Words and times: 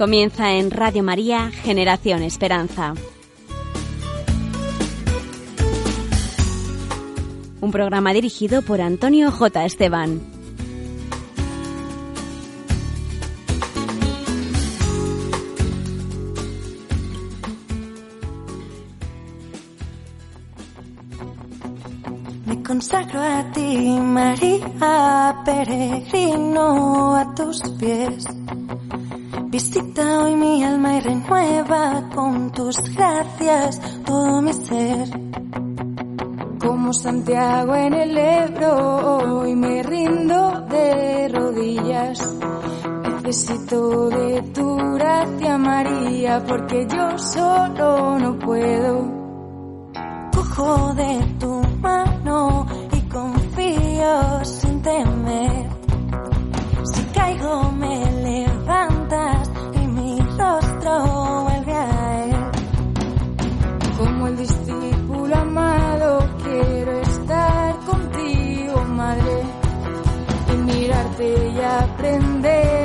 Comienza 0.00 0.52
en 0.52 0.70
Radio 0.70 1.02
María 1.02 1.50
Generación 1.50 2.22
Esperanza. 2.22 2.94
Un 7.60 7.70
programa 7.70 8.14
dirigido 8.14 8.62
por 8.62 8.80
Antonio 8.80 9.30
J. 9.30 9.66
Esteban. 9.66 10.22
Me 22.46 22.62
consagro 22.62 23.20
a 23.20 23.52
ti, 23.52 23.98
María, 24.00 25.42
peregrino 25.44 27.16
a 27.16 27.34
tus 27.34 27.60
pies. 27.78 28.24
Visita 29.50 30.20
hoy 30.22 30.36
mi 30.36 30.62
alma 30.62 30.96
y 30.96 31.00
renueva 31.00 32.08
con 32.14 32.52
tus 32.52 32.76
gracias 32.94 33.80
todo 34.06 34.40
mi 34.40 34.52
ser. 34.52 35.08
Como 36.60 36.92
Santiago 36.92 37.74
en 37.74 37.94
el 37.94 38.16
Ebro, 38.16 39.40
hoy 39.40 39.56
me 39.56 39.82
rindo 39.82 40.66
de 40.68 41.28
rodillas. 41.30 42.36
Necesito 43.24 44.08
de 44.10 44.42
tu 44.54 44.76
gracia, 44.94 45.58
María, 45.58 46.44
porque 46.46 46.86
yo 46.86 47.18
solo 47.18 48.20
no 48.20 48.38
puedo. 48.38 49.04
Cojo 50.32 50.94
de 50.94 51.36
tu 51.40 51.60
mano 51.80 52.66
y 52.92 53.00
confío 53.08 54.44
sin 54.44 54.80
temer. 54.80 55.70
Si 56.84 57.02
caigo 57.06 57.72
me 57.72 58.19
y 71.22 71.60
aprender 71.60 72.79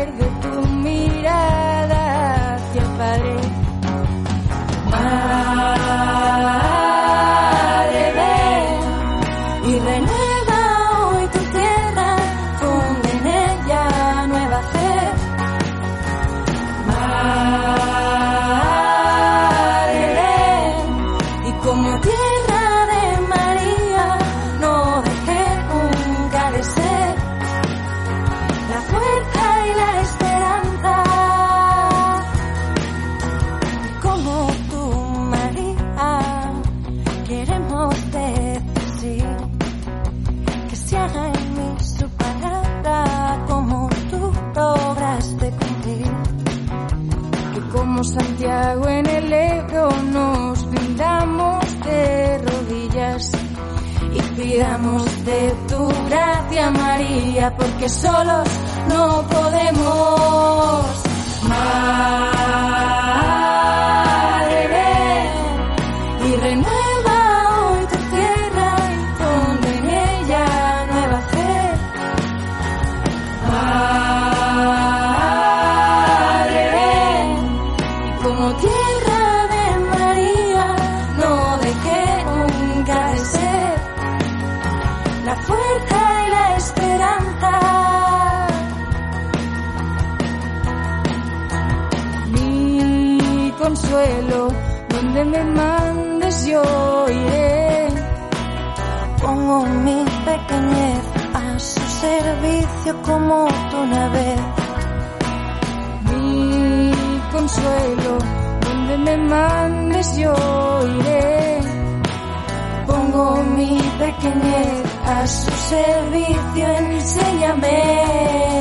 a 115.05 115.27
su 115.27 115.52
servicio, 115.52 116.67
enséñame. 116.67 118.55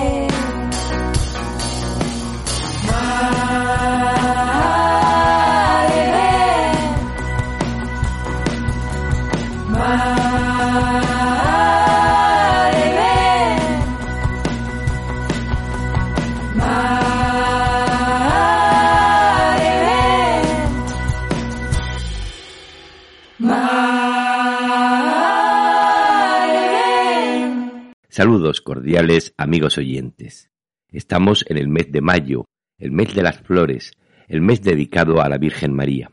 Saludos 28.17 28.61
cordiales, 28.61 29.35
amigos 29.37 29.77
oyentes. 29.77 30.49
Estamos 30.89 31.45
en 31.49 31.59
el 31.59 31.67
mes 31.67 31.91
de 31.91 32.01
mayo, 32.01 32.45
el 32.79 32.93
mes 32.93 33.13
de 33.13 33.25
las 33.25 33.41
flores, 33.41 33.91
el 34.29 34.41
mes 34.41 34.63
dedicado 34.63 35.21
a 35.21 35.29
la 35.29 35.37
Virgen 35.37 35.75
María. 35.75 36.13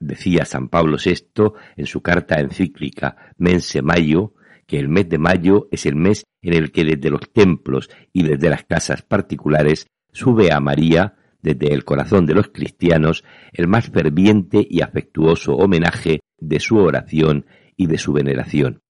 Decía 0.00 0.46
San 0.46 0.70
Pablo 0.70 0.96
VI 0.96 1.52
en 1.76 1.84
su 1.84 2.00
carta 2.00 2.40
encíclica 2.40 3.34
Mense 3.36 3.82
Mayo 3.82 4.32
que 4.66 4.78
el 4.78 4.88
mes 4.88 5.10
de 5.10 5.18
mayo 5.18 5.68
es 5.70 5.84
el 5.84 5.94
mes 5.94 6.24
en 6.40 6.54
el 6.54 6.72
que 6.72 6.84
desde 6.84 7.10
los 7.10 7.30
templos 7.30 7.90
y 8.14 8.22
desde 8.22 8.48
las 8.48 8.64
casas 8.64 9.02
particulares 9.02 9.88
sube 10.14 10.54
a 10.54 10.60
María, 10.60 11.16
desde 11.42 11.74
el 11.74 11.84
corazón 11.84 12.24
de 12.24 12.32
los 12.32 12.48
cristianos, 12.48 13.24
el 13.52 13.68
más 13.68 13.90
ferviente 13.90 14.66
y 14.66 14.80
afectuoso 14.80 15.54
homenaje 15.54 16.20
de 16.38 16.60
su 16.60 16.78
oración 16.78 17.44
y 17.76 17.88
de 17.88 17.98
su 17.98 18.14
veneración 18.14 18.80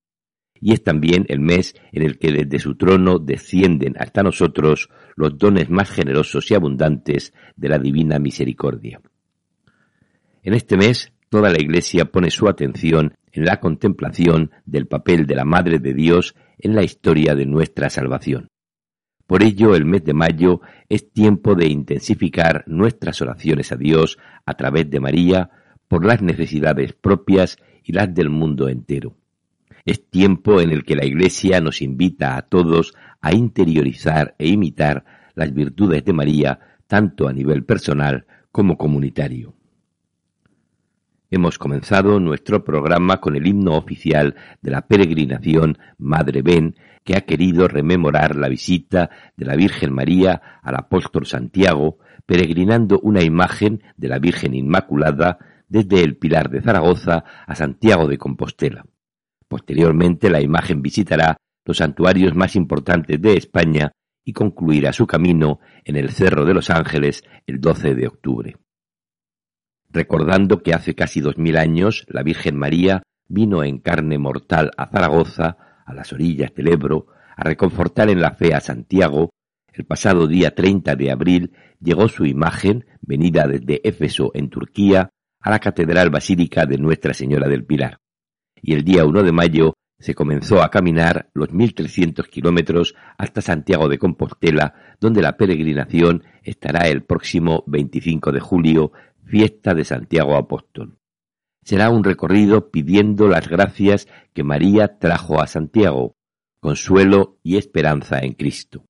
y 0.61 0.73
es 0.73 0.83
también 0.83 1.27
el 1.29 1.41
mes 1.41 1.75
en 1.93 2.03
el 2.03 2.19
que 2.19 2.33
desde 2.33 2.59
su 2.59 2.77
trono 2.77 3.19
descienden 3.19 3.95
hasta 3.99 4.23
nosotros 4.23 4.89
los 5.15 5.39
dones 5.39 5.71
más 5.71 5.91
generosos 5.91 6.51
y 6.51 6.55
abundantes 6.55 7.35
de 7.57 7.69
la 7.69 7.79
divina 7.79 8.19
misericordia. 8.19 9.01
En 10.43 10.55
este 10.55 10.77
mes, 10.77 11.13
toda 11.29 11.51
la 11.51 11.61
Iglesia 11.61 12.07
pone 12.07 12.31
su 12.31 12.49
atención 12.49 13.15
en 13.33 13.45
la 13.45 13.61
contemplación 13.61 14.51
del 14.65 14.87
papel 14.87 15.27
de 15.27 15.35
la 15.35 15.45
Madre 15.45 15.79
de 15.79 15.93
Dios 15.93 16.35
en 16.59 16.75
la 16.75 16.83
historia 16.83 17.35
de 17.35 17.47
nuestra 17.47 17.91
salvación. 17.91 18.49
Por 19.27 19.43
ello, 19.43 19.75
el 19.75 19.85
mes 19.85 20.05
de 20.05 20.15
mayo 20.15 20.61
es 20.89 21.13
tiempo 21.13 21.57
de 21.57 21.67
intensificar 21.67 22.63
nuestras 22.69 23.21
oraciones 23.21 23.73
a 23.73 23.77
Dios 23.77 24.19
a 24.45 24.55
través 24.55 24.89
de 24.89 25.01
María 25.01 25.51
por 25.89 26.05
las 26.05 26.23
necesidades 26.23 26.93
propias 26.93 27.59
y 27.83 27.93
las 27.93 28.15
del 28.15 28.31
mundo 28.31 28.69
entero. 28.69 29.17
Es 29.87 30.11
tiempo 30.11 30.61
en 30.61 30.73
el 30.73 30.85
que 30.85 30.97
la 30.97 31.05
Iglesia 31.05 31.61
nos 31.61 31.81
invita 31.81 32.37
a 32.37 32.43
todos 32.43 32.93
a 33.21 33.33
interiorizar 33.33 34.35
e 34.37 34.49
imitar 34.49 35.05
las 35.37 35.55
virtudes 35.55 36.05
de 36.05 36.13
María, 36.13 36.59
tanto 36.89 37.29
a 37.29 37.33
nivel 37.33 37.65
personal 37.65 38.27
como 38.51 38.77
comunitario. 38.77 39.55
Hemos 41.31 41.59
comenzado 41.59 42.19
nuestro 42.19 42.65
programa 42.65 43.21
con 43.21 43.37
el 43.37 43.47
himno 43.47 43.77
oficial 43.77 44.35
de 44.61 44.71
la 44.73 44.89
peregrinación 44.89 45.79
Madre 45.99 46.43
Ven, 46.43 46.75
que 47.05 47.17
ha 47.17 47.21
querido 47.21 47.69
rememorar 47.69 48.35
la 48.35 48.49
visita 48.49 49.11
de 49.37 49.47
la 49.47 49.55
Virgen 49.55 49.93
María 49.93 50.61
al 50.63 50.75
apóstol 50.75 51.27
Santiago 51.27 51.99
peregrinando 52.27 52.99
una 53.05 53.23
imagen 53.23 53.85
de 53.97 54.09
la 54.09 54.19
Virgen 54.19 54.55
Inmaculada 54.55 55.39
desde 55.69 56.03
el 56.03 56.17
Pilar 56.17 56.51
de 56.51 56.61
Zaragoza 56.61 57.23
a 57.47 57.55
Santiago 57.55 58.09
de 58.09 58.19
Compostela. 58.19 58.85
Posteriormente 59.49 60.31
la 60.31 60.41
imagen 60.41 60.83
visitará 60.83 61.37
los 61.65 61.79
santuarios 61.79 62.35
más 62.35 62.57
importantes 62.57 63.21
de 63.21 63.35
España 63.35 63.93
y 64.25 64.33
concluirá 64.33 64.93
su 64.93 65.07
camino 65.07 65.61
en 65.85 65.97
el 65.97 66.11
Cerro 66.11 66.45
de 66.45 66.55
los 66.55 66.71
Ángeles 66.71 67.25
el 67.47 67.61
12 67.61 67.95
de 67.95 68.07
octubre. 68.09 68.57
Recordando 69.91 70.63
que 70.63 70.75
hace 70.75 70.95
casi 70.95 71.21
dos 71.21 71.39
mil 71.39 71.57
años 71.57 72.05
la 72.09 72.23
Virgen 72.23 72.57
María 72.57 73.03
vino 73.29 73.63
en 73.63 73.79
carne 73.79 74.19
mortal 74.19 74.71
a 74.77 74.87
Zaragoza, 74.87 75.83
a 75.85 75.95
las 75.95 76.13
orillas 76.13 76.53
del 76.55 76.69
Ebro, 76.69 77.07
a 77.37 77.45
reconfortar 77.45 78.11
en 78.11 78.21
la 78.21 78.33
fe 78.33 78.55
a 78.55 78.61
Santiago, 78.61 79.31
el 79.73 79.85
pasado 79.85 80.27
día 80.27 80.55
30 80.55 80.97
de 80.97 81.11
abril 81.11 81.53
llegó 81.81 82.09
su 82.09 82.25
imagen, 82.25 82.87
venida 83.01 83.47
desde 83.47 83.87
Éfeso 83.87 84.31
en 84.35 84.49
Turquía, 84.49 85.11
a 85.41 85.51
la 85.51 85.59
Catedral 85.59 86.11
Basílica 86.11 86.67
de 86.67 86.79
Nuestra 86.79 87.13
Señora 87.13 87.47
del 87.47 87.65
Pilar. 87.65 87.99
Y 88.67 88.75
el 88.75 88.83
día 88.83 89.05
1 89.05 89.23
de 89.23 89.31
mayo 89.31 89.75
se 89.97 90.17
comenzó 90.17 90.61
a 90.61 90.73
caminar 90.73 91.31
los 91.35 91.51
1.300 91.51 92.29
kilómetros 92.29 92.97
hasta 93.17 93.41
Santiago 93.41 93.89
de 93.89 93.97
Compostela, 93.97 94.75
donde 95.01 95.23
la 95.23 95.37
peregrinación 95.37 96.25
estará 96.43 96.89
el 96.89 97.05
próximo 97.05 97.63
25 97.69 98.33
de 98.33 98.41
julio, 98.41 98.91
fiesta 99.25 99.73
de 99.73 99.85
Santiago 99.85 100.37
Apóstol. 100.37 100.99
Será 101.63 101.91
un 101.91 102.03
recorrido 102.03 102.73
pidiendo 102.73 103.29
las 103.29 103.49
gracias 103.49 104.09
que 104.35 104.43
María 104.43 104.99
trajo 104.99 105.41
a 105.41 105.47
Santiago, 105.47 106.17
consuelo 106.59 107.39
y 107.45 107.59
esperanza 107.59 108.19
en 108.19 108.33
Cristo. 108.33 108.85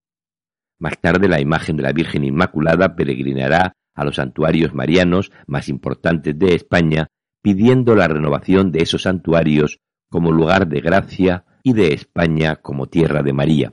Más 0.78 0.98
tarde 0.98 1.28
la 1.28 1.38
imagen 1.38 1.76
de 1.76 1.82
la 1.82 1.92
Virgen 1.92 2.24
Inmaculada 2.24 2.96
peregrinará 2.96 3.74
a 3.94 4.04
los 4.06 4.16
santuarios 4.16 4.72
marianos 4.72 5.30
más 5.46 5.68
importantes 5.68 6.38
de 6.38 6.54
España, 6.54 7.08
pidiendo 7.46 7.94
la 7.94 8.08
renovación 8.08 8.72
de 8.72 8.82
esos 8.82 9.02
santuarios 9.02 9.78
como 10.10 10.32
lugar 10.32 10.66
de 10.66 10.80
gracia 10.80 11.44
y 11.62 11.74
de 11.74 11.94
España 11.94 12.56
como 12.56 12.88
tierra 12.88 13.22
de 13.22 13.32
María, 13.32 13.72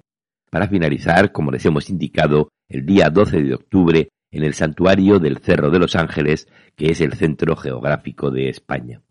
para 0.52 0.68
finalizar, 0.68 1.32
como 1.32 1.50
les 1.50 1.66
hemos 1.66 1.90
indicado, 1.90 2.50
el 2.70 2.86
día 2.86 3.10
12 3.10 3.42
de 3.42 3.56
octubre 3.56 4.10
en 4.30 4.44
el 4.44 4.54
santuario 4.54 5.18
del 5.18 5.40
Cerro 5.40 5.72
de 5.72 5.80
los 5.80 5.96
Ángeles, 5.96 6.48
que 6.76 6.92
es 6.92 7.02
el 7.02 7.14
centro 7.14 7.56
geográfico 7.56 8.30
de 8.30 8.50
España. 8.50 9.02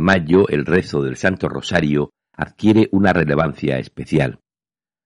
Mayo, 0.00 0.48
el 0.48 0.66
rezo 0.66 1.02
del 1.02 1.16
Santo 1.16 1.48
Rosario 1.48 2.10
adquiere 2.32 2.88
una 2.92 3.12
relevancia 3.12 3.78
especial. 3.78 4.40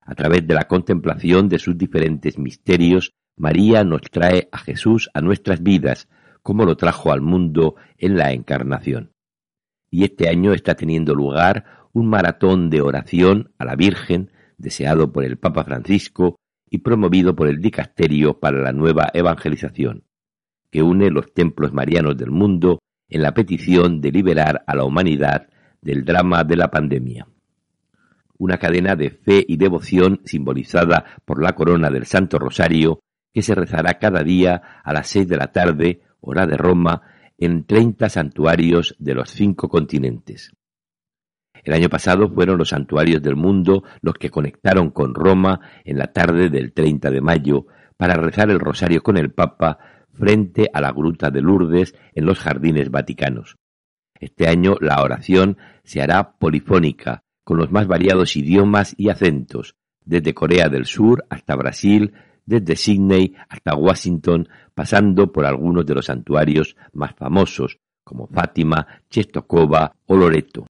A 0.00 0.14
través 0.14 0.46
de 0.46 0.54
la 0.54 0.68
contemplación 0.68 1.48
de 1.48 1.58
sus 1.58 1.76
diferentes 1.76 2.38
misterios, 2.38 3.12
María 3.36 3.84
nos 3.84 4.02
trae 4.02 4.48
a 4.52 4.58
Jesús 4.58 5.10
a 5.14 5.20
nuestras 5.20 5.62
vidas, 5.62 6.08
como 6.42 6.64
lo 6.64 6.76
trajo 6.76 7.10
al 7.10 7.22
mundo 7.22 7.74
en 7.98 8.16
la 8.16 8.32
Encarnación. 8.32 9.12
Y 9.90 10.04
este 10.04 10.28
año 10.28 10.52
está 10.52 10.74
teniendo 10.74 11.14
lugar 11.14 11.88
un 11.92 12.08
maratón 12.08 12.70
de 12.70 12.80
oración 12.80 13.52
a 13.58 13.64
la 13.64 13.76
Virgen 13.76 14.30
deseado 14.58 15.12
por 15.12 15.24
el 15.24 15.38
Papa 15.38 15.64
Francisco 15.64 16.36
y 16.68 16.78
promovido 16.78 17.34
por 17.34 17.48
el 17.48 17.60
Dicasterio 17.60 18.38
para 18.40 18.60
la 18.60 18.72
Nueva 18.72 19.10
Evangelización, 19.14 20.04
que 20.70 20.82
une 20.82 21.10
los 21.10 21.32
templos 21.32 21.72
marianos 21.72 22.16
del 22.16 22.30
mundo 22.30 22.80
en 23.08 23.22
la 23.22 23.32
petición 23.34 24.00
de 24.00 24.10
liberar 24.10 24.64
a 24.66 24.74
la 24.74 24.84
humanidad 24.84 25.48
del 25.80 26.04
drama 26.04 26.44
de 26.44 26.56
la 26.56 26.70
pandemia. 26.70 27.26
Una 28.38 28.58
cadena 28.58 28.96
de 28.96 29.10
fe 29.10 29.44
y 29.46 29.56
devoción 29.56 30.20
simbolizada 30.24 31.04
por 31.24 31.42
la 31.42 31.54
corona 31.54 31.90
del 31.90 32.06
Santo 32.06 32.38
Rosario 32.38 33.00
que 33.32 33.42
se 33.42 33.54
rezará 33.54 33.94
cada 33.98 34.22
día 34.22 34.80
a 34.82 34.92
las 34.92 35.08
seis 35.08 35.28
de 35.28 35.36
la 35.36 35.52
tarde, 35.52 36.02
hora 36.20 36.46
de 36.46 36.56
Roma, 36.56 37.02
en 37.36 37.64
treinta 37.64 38.08
santuarios 38.08 38.94
de 38.98 39.14
los 39.14 39.30
cinco 39.30 39.68
continentes. 39.68 40.52
El 41.64 41.72
año 41.72 41.88
pasado 41.88 42.28
fueron 42.28 42.58
los 42.58 42.68
santuarios 42.68 43.22
del 43.22 43.36
mundo 43.36 43.84
los 44.02 44.14
que 44.14 44.30
conectaron 44.30 44.90
con 44.90 45.14
Roma 45.14 45.60
en 45.84 45.98
la 45.98 46.12
tarde 46.12 46.50
del 46.50 46.72
30 46.72 47.10
de 47.10 47.20
mayo 47.20 47.66
para 47.96 48.14
rezar 48.14 48.50
el 48.50 48.60
rosario 48.60 49.02
con 49.02 49.16
el 49.16 49.32
Papa 49.32 49.78
frente 50.14 50.70
a 50.72 50.80
la 50.80 50.92
gruta 50.92 51.30
de 51.30 51.42
Lourdes 51.42 51.94
en 52.14 52.26
los 52.26 52.38
jardines 52.38 52.90
vaticanos. 52.90 53.56
Este 54.18 54.48
año 54.48 54.76
la 54.80 55.02
oración 55.02 55.58
se 55.82 56.00
hará 56.00 56.36
polifónica, 56.38 57.22
con 57.44 57.58
los 57.58 57.70
más 57.70 57.86
variados 57.86 58.36
idiomas 58.36 58.94
y 58.96 59.10
acentos, 59.10 59.74
desde 60.04 60.34
Corea 60.34 60.68
del 60.68 60.86
Sur 60.86 61.24
hasta 61.28 61.56
Brasil, 61.56 62.14
desde 62.46 62.76
Sydney 62.76 63.34
hasta 63.48 63.74
Washington, 63.74 64.48
pasando 64.74 65.32
por 65.32 65.44
algunos 65.44 65.84
de 65.84 65.94
los 65.94 66.06
santuarios 66.06 66.76
más 66.92 67.14
famosos, 67.14 67.78
como 68.02 68.26
Fátima, 68.26 68.86
Chestokova 69.10 69.94
o 70.06 70.16
Loreto 70.16 70.66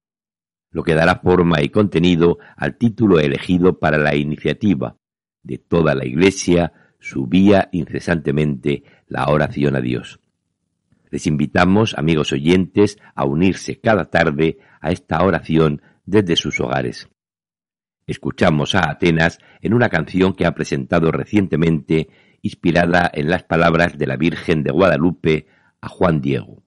lo 0.75 0.83
que 0.83 0.93
dará 0.93 1.15
forma 1.15 1.61
y 1.61 1.69
contenido 1.69 2.37
al 2.57 2.77
título 2.77 3.17
elegido 3.17 3.79
para 3.79 3.97
la 3.97 4.13
iniciativa. 4.13 4.97
De 5.41 5.57
toda 5.57 5.95
la 5.95 6.05
Iglesia 6.05 6.73
subía 7.05 7.69
incesantemente 7.71 8.83
la 9.07 9.27
oración 9.27 9.75
a 9.75 9.79
Dios. 9.79 10.19
Les 11.11 11.27
invitamos, 11.27 11.93
amigos 11.95 12.33
oyentes, 12.33 12.97
a 13.13 13.25
unirse 13.25 13.79
cada 13.79 14.09
tarde 14.09 14.57
a 14.81 14.91
esta 14.91 15.23
oración 15.23 15.83
desde 16.03 16.35
sus 16.35 16.59
hogares. 16.59 17.07
Escuchamos 18.07 18.73
a 18.73 18.89
Atenas 18.89 19.37
en 19.61 19.75
una 19.75 19.89
canción 19.89 20.33
que 20.33 20.47
ha 20.47 20.55
presentado 20.55 21.11
recientemente, 21.11 22.09
inspirada 22.41 23.11
en 23.13 23.29
las 23.29 23.43
palabras 23.43 23.99
de 23.99 24.07
la 24.07 24.17
Virgen 24.17 24.63
de 24.63 24.71
Guadalupe 24.71 25.45
a 25.81 25.87
Juan 25.87 26.21
Diego. 26.21 26.64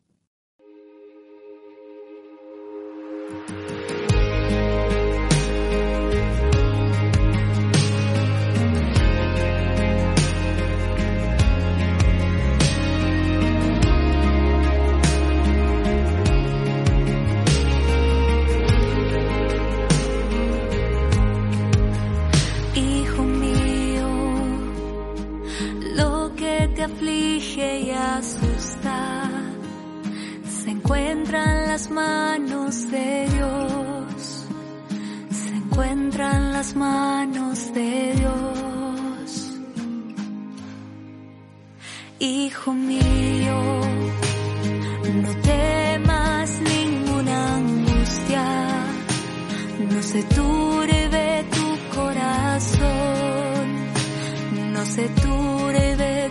Manos 31.90 32.90
de 32.90 33.28
Dios, 33.34 34.46
se 35.30 35.48
encuentran 35.48 36.52
las 36.52 36.74
manos 36.74 37.72
de 37.72 38.14
Dios. 38.14 39.52
Hijo 42.18 42.72
mío, 42.72 43.80
no 45.22 45.30
temas 45.42 46.60
ninguna 46.60 47.56
angustia, 47.56 48.46
no 49.90 50.02
se 50.02 50.22
turbe 50.24 51.44
tu 51.50 51.96
corazón, 51.96 53.28
se 54.84 55.08
turbe 55.08 56.30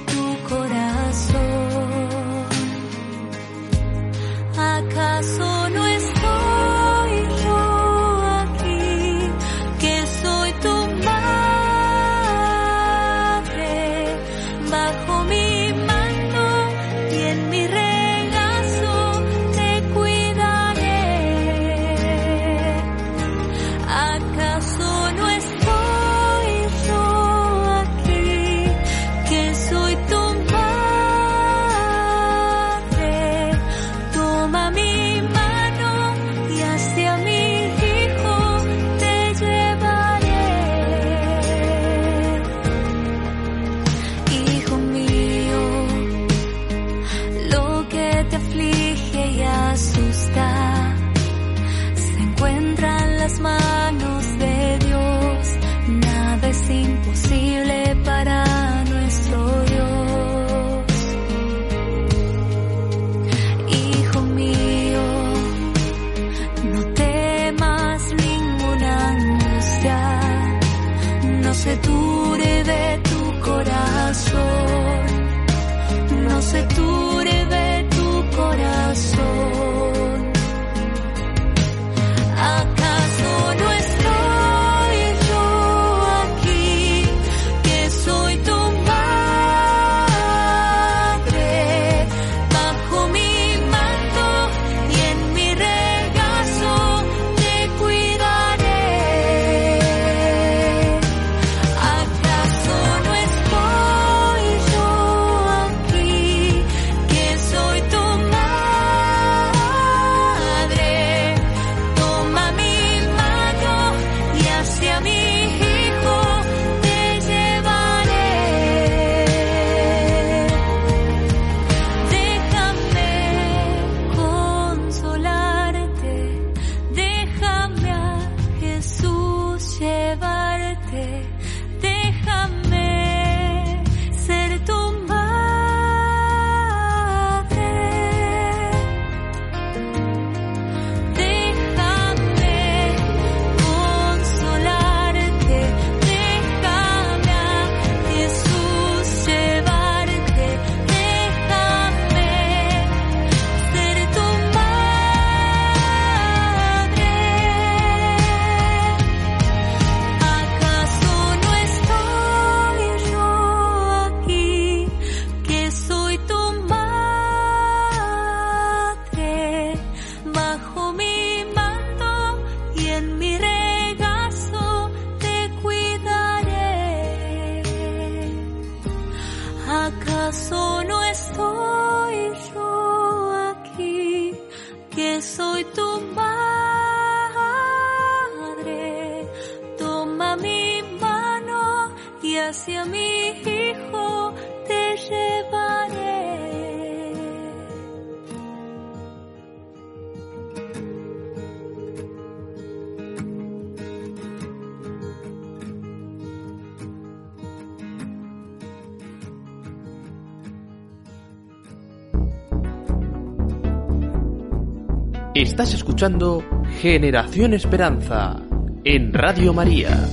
Estás 215.42 215.72
escuchando 215.76 216.44
Generación 216.82 217.54
Esperanza 217.54 218.42
en 218.84 219.14
Radio 219.14 219.54
María. 219.54 220.10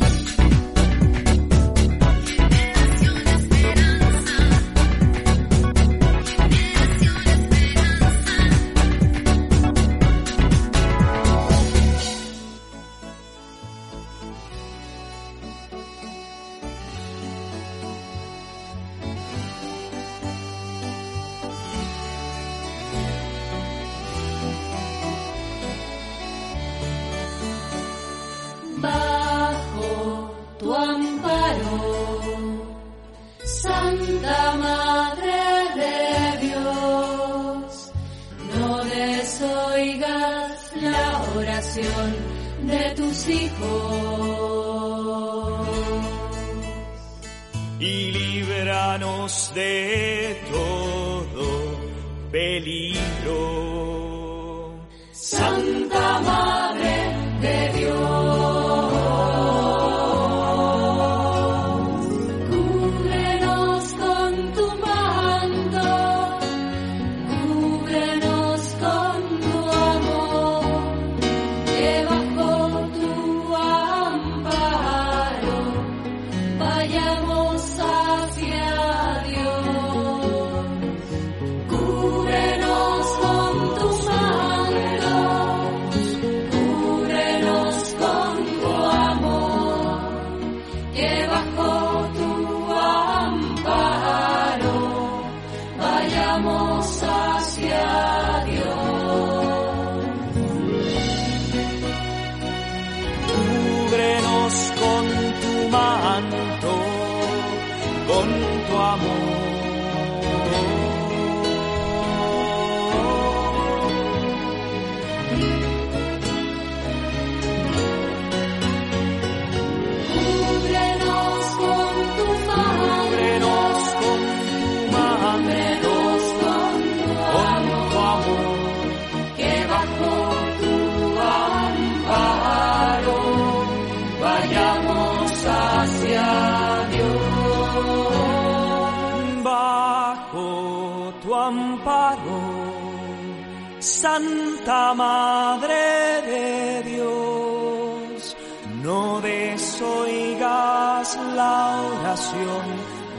Santa 144.64 144.94
Madre 144.94 146.22
de 146.22 146.82
Dios, 146.84 148.34
no 148.82 149.20
desoigas 149.20 151.18
la 151.36 151.82
oración 151.82 152.64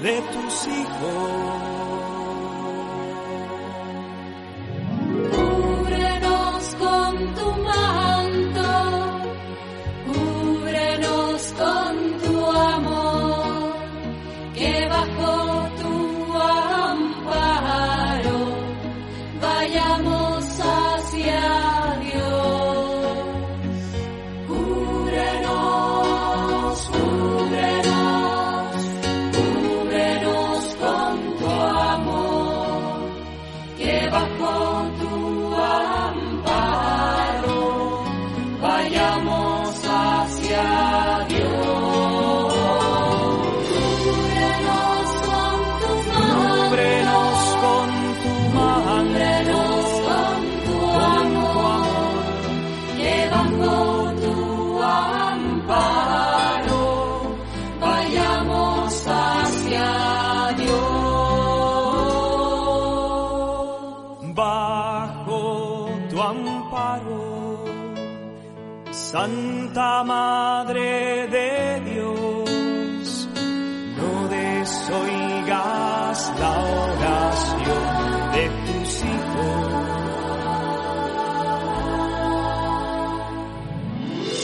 de 0.02 0.22
tus 0.22 0.68
hijos. 0.68 1.75
Santa 69.16 70.04
Madre 70.04 71.28
de 71.30 71.80
Dios, 71.90 73.30
no 73.96 74.28
desoigas 74.28 76.34
la 76.38 76.52
oración 76.84 78.32
de 78.34 78.46
tus 78.66 79.06
hijos. 79.06 79.68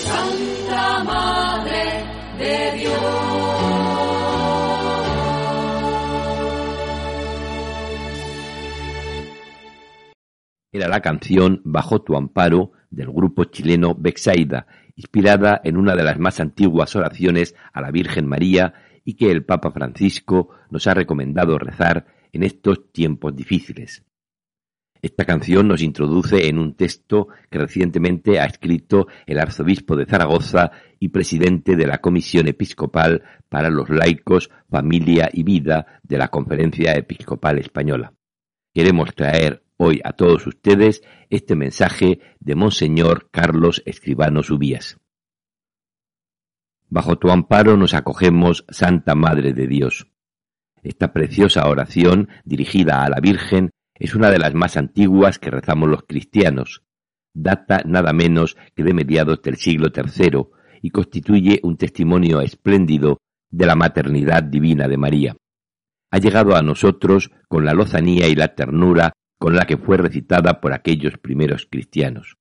Santa 0.05 1.03
Madre 1.03 1.83
de 2.37 2.57
Era 10.71 10.87
la 10.87 11.01
canción 11.01 11.59
Bajo 11.65 12.01
tu 12.01 12.15
amparo 12.15 12.71
del 12.91 13.09
grupo 13.11 13.45
chileno 13.45 13.95
Bexaida, 13.95 14.67
inspirada 14.95 15.59
en 15.63 15.77
una 15.77 15.95
de 15.95 16.03
las 16.03 16.19
más 16.19 16.39
antiguas 16.39 16.95
oraciones 16.95 17.55
a 17.73 17.81
la 17.81 17.89
Virgen 17.89 18.27
María 18.27 18.73
y 19.03 19.15
que 19.15 19.31
el 19.31 19.43
Papa 19.43 19.71
Francisco 19.71 20.49
nos 20.69 20.85
ha 20.85 20.93
recomendado 20.93 21.57
rezar 21.57 22.05
en 22.31 22.43
estos 22.43 22.91
tiempos 22.91 23.35
difíciles. 23.35 24.03
Esta 25.01 25.25
canción 25.25 25.67
nos 25.67 25.81
introduce 25.81 26.47
en 26.47 26.59
un 26.59 26.75
texto 26.75 27.29
que 27.49 27.57
recientemente 27.57 28.39
ha 28.39 28.45
escrito 28.45 29.07
el 29.25 29.39
arzobispo 29.39 29.95
de 29.95 30.05
Zaragoza 30.05 30.71
y 30.99 31.07
presidente 31.07 31.75
de 31.75 31.87
la 31.87 31.97
Comisión 31.97 32.47
Episcopal 32.47 33.23
para 33.49 33.71
los 33.71 33.89
Laicos, 33.89 34.51
Familia 34.69 35.27
y 35.33 35.41
Vida 35.41 35.99
de 36.03 36.19
la 36.19 36.27
Conferencia 36.27 36.93
Episcopal 36.93 37.57
Española. 37.57 38.13
Queremos 38.75 39.15
traer 39.15 39.63
hoy 39.83 39.99
a 40.03 40.13
todos 40.13 40.45
ustedes 40.45 41.01
este 41.31 41.55
mensaje 41.55 42.19
de 42.39 42.53
Monseñor 42.53 43.29
Carlos 43.31 43.81
Escribano 43.87 44.43
Subías. 44.43 44.99
Bajo 46.87 47.17
tu 47.17 47.31
amparo 47.31 47.77
nos 47.77 47.95
acogemos, 47.95 48.63
Santa 48.69 49.15
Madre 49.15 49.53
de 49.53 49.65
Dios. 49.65 50.07
Esta 50.83 51.11
preciosa 51.13 51.67
oración 51.67 52.29
dirigida 52.45 53.03
a 53.03 53.09
la 53.09 53.19
Virgen 53.19 53.71
es 53.95 54.13
una 54.13 54.29
de 54.29 54.37
las 54.37 54.53
más 54.53 54.77
antiguas 54.77 55.39
que 55.39 55.49
rezamos 55.49 55.89
los 55.89 56.03
cristianos. 56.03 56.83
Data 57.33 57.81
nada 57.83 58.13
menos 58.13 58.57
que 58.75 58.83
de 58.83 58.93
mediados 58.93 59.41
del 59.41 59.55
siglo 59.55 59.87
III 59.87 60.43
y 60.83 60.91
constituye 60.91 61.59
un 61.63 61.77
testimonio 61.77 62.41
espléndido 62.41 63.17
de 63.49 63.65
la 63.65 63.75
maternidad 63.75 64.43
divina 64.43 64.87
de 64.87 64.97
María. 64.97 65.35
Ha 66.11 66.19
llegado 66.19 66.55
a 66.55 66.61
nosotros 66.61 67.31
con 67.47 67.65
la 67.65 67.73
lozanía 67.73 68.27
y 68.27 68.35
la 68.35 68.53
ternura 68.53 69.13
con 69.41 69.55
la 69.55 69.65
que 69.65 69.75
fue 69.75 69.97
recitada 69.97 70.61
por 70.61 70.71
aquellos 70.71 71.17
primeros 71.17 71.65
cristianos. 71.65 72.37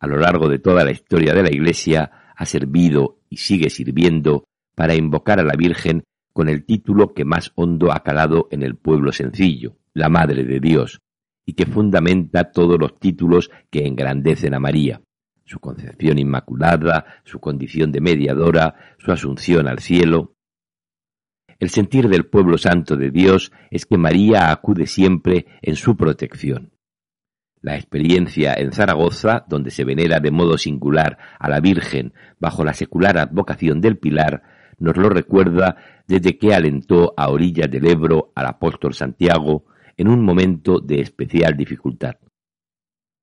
A 0.00 0.06
lo 0.06 0.16
largo 0.16 0.48
de 0.48 0.58
toda 0.58 0.82
la 0.82 0.90
historia 0.90 1.34
de 1.34 1.42
la 1.42 1.50
Iglesia 1.50 2.32
ha 2.34 2.46
servido 2.46 3.18
y 3.28 3.36
sigue 3.36 3.68
sirviendo 3.68 4.44
para 4.74 4.94
invocar 4.94 5.40
a 5.40 5.44
la 5.44 5.52
Virgen 5.58 6.04
con 6.32 6.48
el 6.48 6.64
título 6.64 7.12
que 7.12 7.26
más 7.26 7.52
hondo 7.54 7.92
ha 7.92 8.02
calado 8.02 8.48
en 8.50 8.62
el 8.62 8.76
pueblo 8.76 9.12
sencillo, 9.12 9.76
la 9.92 10.08
Madre 10.08 10.42
de 10.44 10.58
Dios, 10.58 11.02
y 11.44 11.52
que 11.52 11.66
fundamenta 11.66 12.50
todos 12.50 12.80
los 12.80 12.98
títulos 12.98 13.50
que 13.70 13.86
engrandecen 13.86 14.54
a 14.54 14.58
María, 14.58 15.02
su 15.44 15.60
concepción 15.60 16.18
inmaculada, 16.18 17.20
su 17.24 17.40
condición 17.40 17.92
de 17.92 18.00
mediadora, 18.00 18.96
su 18.96 19.12
asunción 19.12 19.68
al 19.68 19.80
cielo. 19.80 20.32
El 21.58 21.70
sentir 21.70 22.08
del 22.08 22.26
pueblo 22.26 22.56
santo 22.56 22.96
de 22.96 23.10
Dios 23.10 23.50
es 23.70 23.84
que 23.84 23.98
María 23.98 24.52
acude 24.52 24.86
siempre 24.86 25.46
en 25.60 25.74
su 25.74 25.96
protección. 25.96 26.72
La 27.60 27.74
experiencia 27.74 28.54
en 28.54 28.70
Zaragoza, 28.70 29.44
donde 29.48 29.72
se 29.72 29.82
venera 29.82 30.20
de 30.20 30.30
modo 30.30 30.56
singular 30.56 31.18
a 31.40 31.48
la 31.48 31.58
Virgen 31.58 32.14
bajo 32.38 32.64
la 32.64 32.74
secular 32.74 33.18
advocación 33.18 33.80
del 33.80 33.98
Pilar, 33.98 34.42
nos 34.78 34.96
lo 34.96 35.08
recuerda 35.08 35.76
desde 36.06 36.38
que 36.38 36.54
alentó 36.54 37.12
a 37.16 37.28
orillas 37.30 37.68
del 37.68 37.86
Ebro 37.86 38.30
al 38.36 38.46
apóstol 38.46 38.94
Santiago 38.94 39.66
en 39.96 40.06
un 40.06 40.24
momento 40.24 40.78
de 40.78 41.00
especial 41.00 41.56
dificultad. 41.56 42.14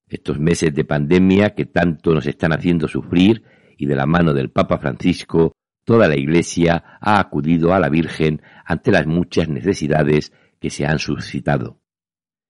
Estos 0.10 0.38
meses 0.38 0.74
de 0.74 0.84
pandemia 0.84 1.56
que 1.56 1.66
tanto 1.66 2.14
nos 2.14 2.28
están 2.28 2.52
haciendo 2.52 2.90
sufrir 2.90 3.44
y 3.78 3.86
de 3.86 3.96
la 3.96 4.06
mano 4.06 4.34
del 4.34 4.52
Papa 4.52 4.78
Francisco, 4.78 5.54
toda 5.86 6.08
la 6.08 6.18
Iglesia 6.18 6.84
ha 7.00 7.20
acudido 7.20 7.74
a 7.74 7.80
la 7.80 7.90
Virgen 7.90 8.42
ante 8.66 8.92
las 8.92 9.06
muchas 9.06 9.48
necesidades 9.48 10.34
que 10.60 10.70
se 10.70 10.86
han 10.86 11.00
suscitado. 11.00 11.80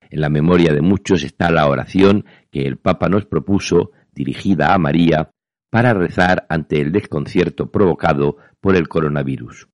En 0.09 0.21
la 0.21 0.29
memoria 0.29 0.73
de 0.73 0.81
muchos 0.81 1.23
está 1.23 1.51
la 1.51 1.67
oración 1.67 2.25
que 2.49 2.65
el 2.65 2.77
Papa 2.77 3.09
nos 3.09 3.25
propuso, 3.25 3.91
dirigida 4.13 4.73
a 4.73 4.77
María, 4.77 5.29
para 5.69 5.93
rezar 5.93 6.45
ante 6.49 6.79
el 6.79 6.91
desconcierto 6.91 7.69
provocado 7.69 8.37
por 8.61 8.75
el 8.75 8.87
coronavirus. 8.87 9.67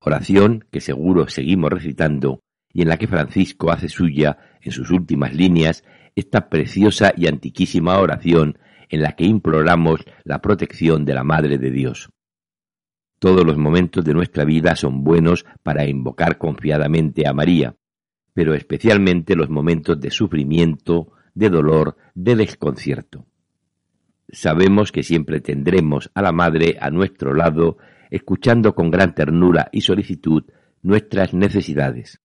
Oración 0.00 0.66
que 0.70 0.80
seguro 0.80 1.28
seguimos 1.28 1.70
recitando 1.70 2.40
y 2.72 2.82
en 2.82 2.88
la 2.88 2.98
que 2.98 3.08
Francisco 3.08 3.70
hace 3.70 3.88
suya, 3.88 4.38
en 4.60 4.72
sus 4.72 4.90
últimas 4.90 5.34
líneas, 5.34 5.82
esta 6.14 6.48
preciosa 6.48 7.12
y 7.16 7.26
antiquísima 7.26 7.98
oración 7.98 8.58
en 8.90 9.02
la 9.02 9.12
que 9.12 9.24
imploramos 9.24 10.00
la 10.24 10.40
protección 10.42 11.04
de 11.04 11.14
la 11.14 11.24
Madre 11.24 11.58
de 11.58 11.70
Dios. 11.70 12.10
Todos 13.20 13.44
los 13.44 13.58
momentos 13.58 14.02
de 14.02 14.14
nuestra 14.14 14.46
vida 14.46 14.74
son 14.76 15.04
buenos 15.04 15.44
para 15.62 15.86
invocar 15.86 16.38
confiadamente 16.38 17.28
a 17.28 17.34
María, 17.34 17.76
pero 18.32 18.54
especialmente 18.54 19.36
los 19.36 19.50
momentos 19.50 20.00
de 20.00 20.10
sufrimiento, 20.10 21.12
de 21.34 21.50
dolor, 21.50 21.98
de 22.14 22.34
desconcierto. 22.34 23.26
Sabemos 24.30 24.90
que 24.90 25.02
siempre 25.02 25.42
tendremos 25.42 26.10
a 26.14 26.22
la 26.22 26.32
Madre 26.32 26.78
a 26.80 26.90
nuestro 26.90 27.34
lado, 27.34 27.76
escuchando 28.10 28.74
con 28.74 28.90
gran 28.90 29.14
ternura 29.14 29.68
y 29.70 29.82
solicitud 29.82 30.44
nuestras 30.80 31.34
necesidades. 31.34 32.22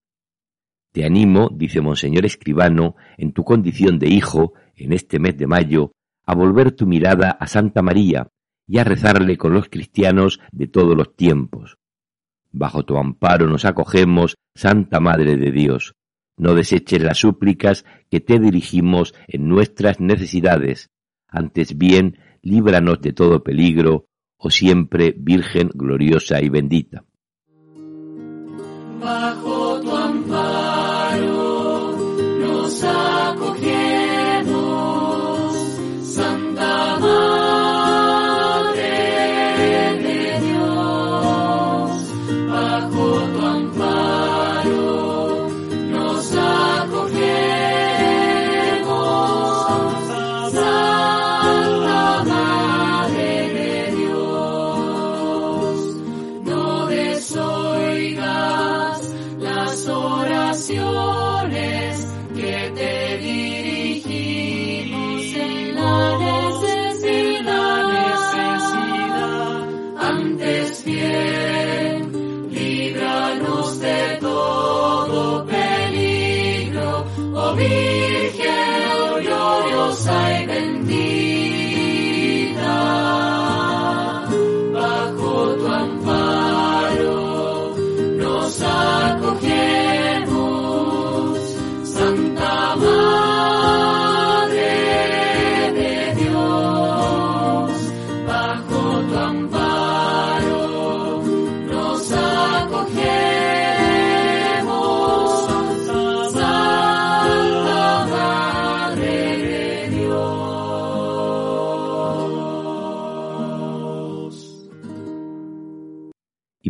Te 0.93 1.03
animo, 1.03 1.49
dice 1.53 1.81
Monseñor 1.81 2.25
Escribano, 2.25 2.95
en 3.17 3.33
tu 3.33 3.43
condición 3.43 3.99
de 3.99 4.07
hijo, 4.07 4.53
en 4.77 4.93
este 4.93 5.19
mes 5.19 5.37
de 5.37 5.45
mayo, 5.45 5.91
a 6.25 6.33
volver 6.35 6.71
tu 6.71 6.87
mirada 6.87 7.31
a 7.31 7.47
Santa 7.47 7.81
María 7.81 8.31
y 8.67 8.79
a 8.79 8.83
rezarle 8.83 9.37
con 9.37 9.53
los 9.53 9.69
cristianos 9.69 10.39
de 10.51 10.67
todos 10.67 10.95
los 10.95 11.15
tiempos. 11.15 11.77
Bajo 12.51 12.85
tu 12.85 12.97
amparo 12.97 13.47
nos 13.47 13.65
acogemos, 13.65 14.37
Santa 14.53 14.99
Madre 14.99 15.35
de 15.37 15.51
Dios. 15.51 15.93
No 16.37 16.53
deseches 16.53 17.01
las 17.01 17.17
súplicas 17.17 17.85
que 18.09 18.19
te 18.19 18.39
dirigimos 18.39 19.13
en 19.27 19.47
nuestras 19.47 19.99
necesidades. 19.99 20.89
Antes 21.27 21.77
bien, 21.77 22.17
líbranos 22.41 23.01
de 23.01 23.13
todo 23.13 23.43
peligro, 23.43 24.07
oh 24.37 24.49
siempre 24.49 25.13
Virgen 25.17 25.69
gloriosa 25.73 26.41
y 26.41 26.49
bendita. 26.49 27.03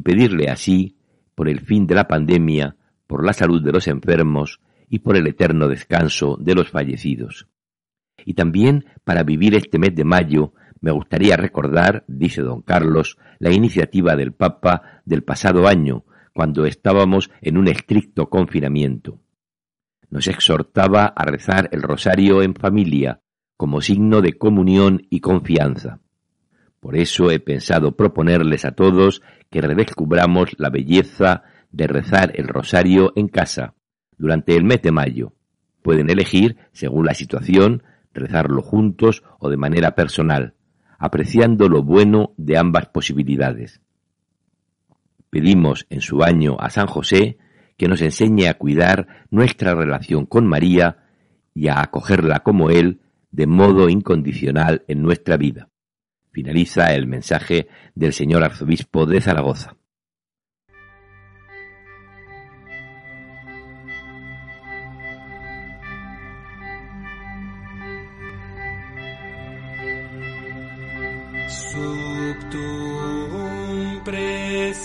Y 0.06 0.12
pedirle 0.12 0.50
así 0.50 0.98
por 1.34 1.50
el 1.50 1.60
fin 1.62 1.88
de 1.88 1.96
la 1.96 2.08
pandemia, 2.08 2.76
por 3.08 3.26
la 3.26 3.34
salud 3.34 3.64
de 3.64 3.72
los 3.72 3.88
enfermos 3.88 4.62
y 4.88 5.00
por 5.00 5.18
el 5.18 5.28
eterno 5.28 5.68
descanso 5.68 6.38
de 6.40 6.54
los 6.54 6.70
fallecidos. 6.70 7.48
Y 8.24 8.36
también 8.36 8.86
para 9.04 9.24
vivir 9.24 9.56
este 9.56 9.80
mes 9.80 9.96
de 9.96 10.06
mayo 10.06 10.54
me 10.80 10.92
gustaría 10.92 11.36
recordar, 11.38 12.04
dice 12.08 12.42
don 12.42 12.62
Carlos, 12.62 13.18
la 13.40 13.52
iniciativa 13.52 14.16
del 14.16 14.34
Papa 14.34 15.02
del 15.06 15.24
pasado 15.24 15.68
año, 15.68 16.06
cuando 16.34 16.66
estábamos 16.66 17.32
en 17.42 17.58
un 17.58 17.68
estricto 17.68 18.30
confinamiento. 18.30 19.20
Nos 20.10 20.28
exhortaba 20.28 21.06
a 21.06 21.26
rezar 21.26 21.70
el 21.72 21.82
rosario 21.82 22.44
en 22.44 22.54
familia, 22.54 23.22
como 23.58 23.82
signo 23.82 24.22
de 24.22 24.34
comunión 24.34 25.08
y 25.10 25.22
confianza. 25.22 26.00
Por 26.86 26.96
eso 26.96 27.32
he 27.32 27.40
pensado 27.40 27.96
proponerles 27.96 28.64
a 28.64 28.74
todos 28.74 29.24
que 29.50 29.62
redescubramos 29.62 30.56
la 30.58 30.70
belleza 30.70 31.44
de 31.72 31.88
rezar 31.88 32.32
el 32.36 32.48
rosario 32.48 33.14
en 33.16 33.28
casa 33.28 33.74
durante 34.18 34.56
el 34.56 34.64
mes 34.64 34.82
de 34.82 34.92
mayo. 34.92 35.34
Pueden 35.82 36.10
elegir, 36.10 36.58
según 36.72 37.06
la 37.06 37.14
situación, 37.14 37.84
rezarlo 38.14 38.62
juntos 38.62 39.24
o 39.40 39.50
de 39.50 39.58
manera 39.58 39.94
personal, 39.94 40.56
apreciando 40.98 41.70
lo 41.70 41.84
bueno 41.84 42.34
de 42.38 42.58
ambas 42.58 42.88
posibilidades. 42.88 43.82
Pedimos 45.30 45.86
en 45.90 46.02
su 46.02 46.24
año 46.24 46.58
a 46.60 46.70
San 46.70 46.88
José 46.88 47.38
que 47.78 47.88
nos 47.88 48.02
enseñe 48.02 48.48
a 48.48 48.54
cuidar 48.54 49.26
nuestra 49.30 49.76
relación 49.76 50.26
con 50.26 50.48
María 50.48 51.04
y 51.54 51.68
a 51.68 51.82
acogerla 51.82 52.40
como 52.40 52.70
Él 52.70 53.02
de 53.32 53.48
modo 53.48 53.90
incondicional 53.90 54.84
en 54.88 55.02
nuestra 55.02 55.36
vida. 55.36 55.70
Finaliza 56.36 56.94
el 56.94 57.08
mensaje 57.08 57.68
del 57.96 58.12
señor 58.12 58.44
arzobispo 58.44 59.06
de 59.06 59.22
Zaragoza. 59.22 59.78
Subtum 71.48 72.84
presidium 74.04 74.76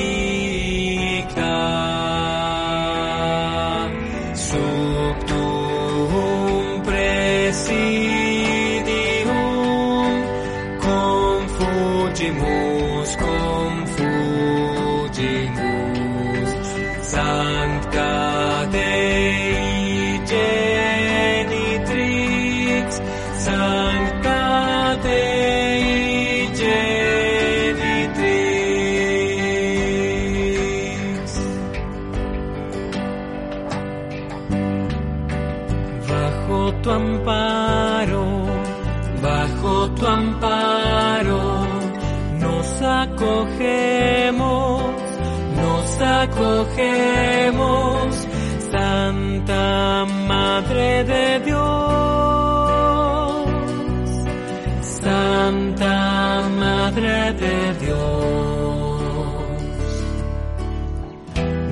Madre 50.60 51.04
de 51.04 51.40
Dios, 51.46 51.60
Santa 55.00 56.42
Madre 56.58 57.32
de 57.32 57.74
Dios, 57.80 57.98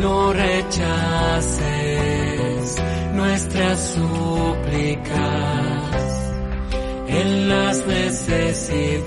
No 0.00 0.32
rechaces 0.32 1.62
nuestras 3.12 3.80
súplicas 3.94 5.01
en 7.22 7.48
las 7.48 7.86
necesidades. 7.86 9.02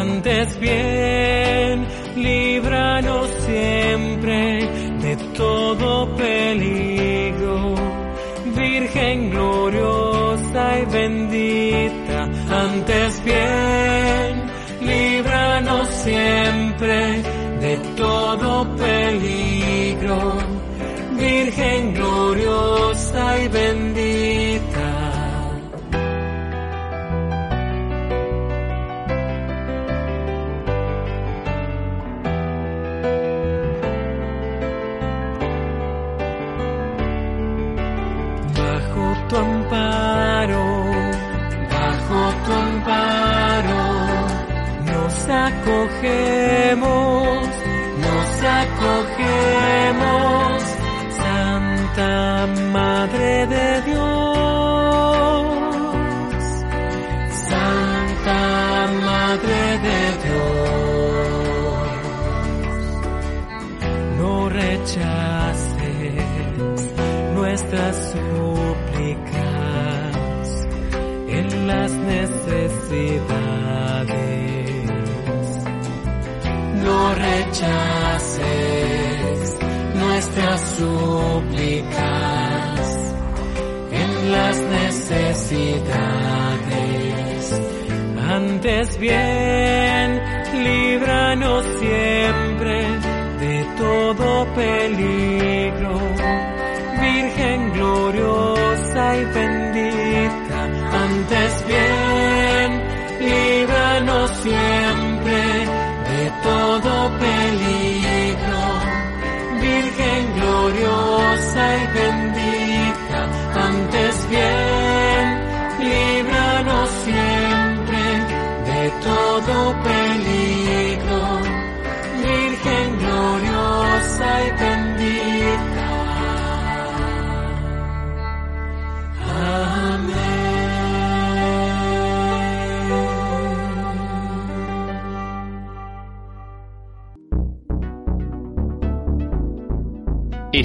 Antes 0.00 0.60
bien, 0.60 1.86
líbranos 2.16 3.30
siempre 3.46 4.68
de 5.04 5.16
todo 5.34 6.14
peligro. 6.16 7.74
Virgen 8.54 9.30
gloriosa 9.30 10.78
y 10.80 10.84
bendita, 10.98 12.20
antes 12.66 13.24
bien, 13.24 14.30
líbranos 14.90 15.88
siempre 15.88 17.22
de 17.64 17.76
todo 17.96 18.48
peligro. 18.76 20.18
Virgen 21.16 21.94
gloriosa 21.94 23.42
y 23.44 23.48
bendita. 23.48 23.83
Acogemos, 46.04 47.48
nos 48.04 48.42
acogemos, 48.62 49.82
Santa 51.16 52.46
Madre 52.72 53.46
de 53.46 53.82
Dios, 53.82 54.04
Santa 57.48 58.86
Madre 59.04 59.78
de 59.86 60.00
Dios, 60.24 60.44
no 64.18 64.48
rechaces 64.48 65.74
nuestras 67.34 67.94
súplicas 68.12 69.44
en 71.28 71.66
las 71.66 71.92
necesidades. 71.92 73.64
No 76.84 77.14
rechaces 77.14 78.44
nuestras 79.94 80.60
súplicas 80.76 82.14
necesidades. 84.60 86.02
Antes 88.28 88.98
bien, 88.98 90.20
líbranos 90.64 91.64
siempre 91.78 92.86
de 93.40 93.64
todo 93.76 94.46
peligro. 94.54 96.00
Virgen 97.00 97.72
gloriosa 97.72 99.16
y 99.16 99.24
bendita, 99.24 100.64
antes 101.04 101.66
bien, 101.66 102.82
líbranos 103.20 104.30
siempre 104.42 104.83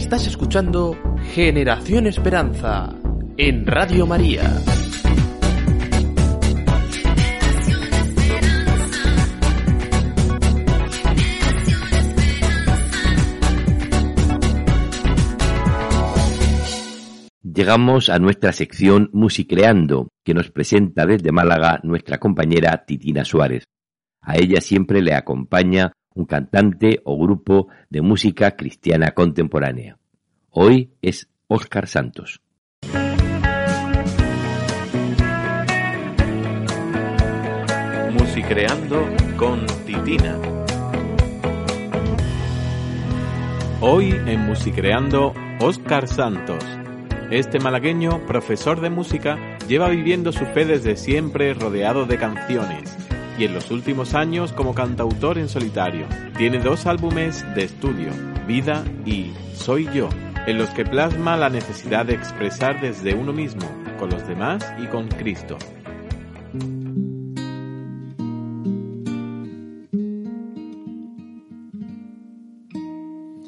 Estás 0.09 0.25
escuchando 0.25 0.97
Generación 1.35 2.07
Esperanza 2.07 2.95
en 3.37 3.67
Radio 3.67 4.07
María. 4.07 4.41
Llegamos 17.43 18.09
a 18.09 18.17
nuestra 18.17 18.51
sección 18.51 19.11
Musicreando, 19.13 20.07
que 20.25 20.33
nos 20.33 20.49
presenta 20.49 21.05
desde 21.05 21.31
Málaga 21.31 21.81
nuestra 21.83 22.17
compañera 22.17 22.83
Titina 22.83 23.23
Suárez. 23.23 23.65
A 24.21 24.37
ella 24.37 24.59
siempre 24.59 25.03
le 25.03 25.13
acompaña 25.13 25.91
un 26.15 26.25
cantante 26.25 27.01
o 27.05 27.17
grupo 27.17 27.67
de 27.89 28.01
música 28.01 28.51
cristiana 28.55 29.11
contemporánea. 29.11 29.97
Hoy 30.49 30.91
es 31.01 31.29
Óscar 31.47 31.87
Santos. 31.87 32.41
Musicreando 38.11 39.07
con 39.37 39.65
Titina. 39.85 40.37
Hoy 43.81 44.11
en 44.11 44.41
Musicreando, 44.41 45.33
Óscar 45.61 46.07
Santos. 46.07 46.63
Este 47.31 47.59
malagueño, 47.59 48.25
profesor 48.25 48.81
de 48.81 48.89
música, 48.89 49.57
lleva 49.67 49.89
viviendo 49.89 50.31
su 50.31 50.45
fe 50.47 50.65
desde 50.65 50.97
siempre 50.97 51.53
rodeado 51.53 52.05
de 52.05 52.17
canciones 52.17 53.08
y 53.39 53.45
en 53.45 53.53
los 53.53 53.71
últimos 53.71 54.13
años 54.15 54.51
como 54.51 54.75
cantautor 54.75 55.37
en 55.37 55.47
solitario. 55.47 56.05
Tiene 56.37 56.59
dos 56.59 56.85
álbumes 56.85 57.45
de 57.55 57.63
estudio, 57.63 58.09
Vida 58.45 58.83
y 59.05 59.31
Soy 59.53 59.87
yo, 59.93 60.09
en 60.45 60.57
los 60.57 60.69
que 60.71 60.83
plasma 60.83 61.37
la 61.37 61.49
necesidad 61.49 62.05
de 62.05 62.15
expresar 62.15 62.81
desde 62.81 63.15
uno 63.15 63.31
mismo, 63.31 63.65
con 63.97 64.09
los 64.09 64.27
demás 64.27 64.65
y 64.83 64.87
con 64.87 65.07
Cristo. 65.07 65.57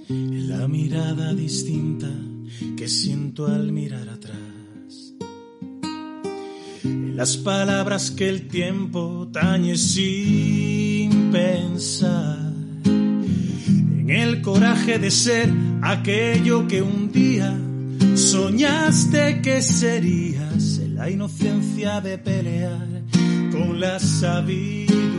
La 0.08 0.68
mirada 0.70 1.34
distinta 1.34 2.08
que 2.78 2.88
siento 2.88 3.48
al 3.48 3.74
mirar 3.74 4.08
atrás. 4.08 4.41
Las 7.22 7.38
palabras 7.38 8.10
que 8.10 8.28
el 8.28 8.48
tiempo 8.48 9.30
tañe 9.32 9.78
sin 9.78 11.32
pensar. 11.32 12.40
En 12.84 14.10
el 14.10 14.42
coraje 14.42 14.98
de 14.98 15.12
ser 15.12 15.48
aquello 15.84 16.68
que 16.68 16.82
un 16.82 17.12
día 17.12 17.56
soñaste 18.16 19.40
que 19.44 19.62
serías. 19.62 20.80
En 20.80 20.96
la 20.96 21.12
inocencia 21.12 22.02
de 22.02 22.18
pelear 22.18 23.04
con 23.52 23.80
la 23.80 24.00
sabiduría. 24.00 25.11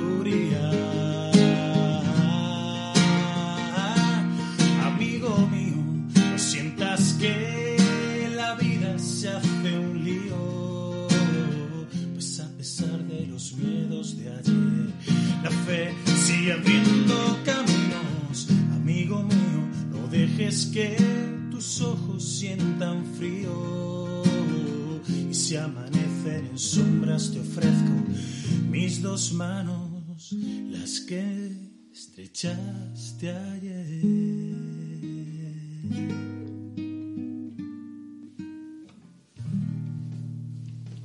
La 15.42 15.50
fe 15.50 15.92
sigue 16.24 16.52
abriendo 16.52 17.38
caminos. 17.44 18.48
Amigo 18.74 19.22
mío, 19.22 19.60
no 19.90 20.08
dejes 20.08 20.66
que 20.66 20.96
tus 21.50 21.80
ojos 21.80 22.22
sientan 22.22 23.04
frío. 23.16 24.22
Y 25.30 25.34
si 25.34 25.56
amanecen 25.56 26.46
en 26.50 26.58
sombras 26.58 27.32
te 27.32 27.40
ofrezco 27.40 27.92
mis 28.70 29.02
dos 29.02 29.32
manos, 29.32 30.32
las 30.70 31.00
que 31.00 31.52
estrechaste 31.92 33.30
ayer. 33.30 34.02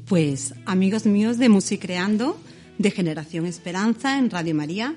Pues 0.06 0.54
amigos 0.66 1.06
míos 1.06 1.38
de 1.38 1.50
Musicreando, 1.50 2.40
de 2.78 2.92
Generación 2.92 3.46
Esperanza 3.46 4.18
en 4.18 4.30
Radio 4.30 4.54
María, 4.56 4.96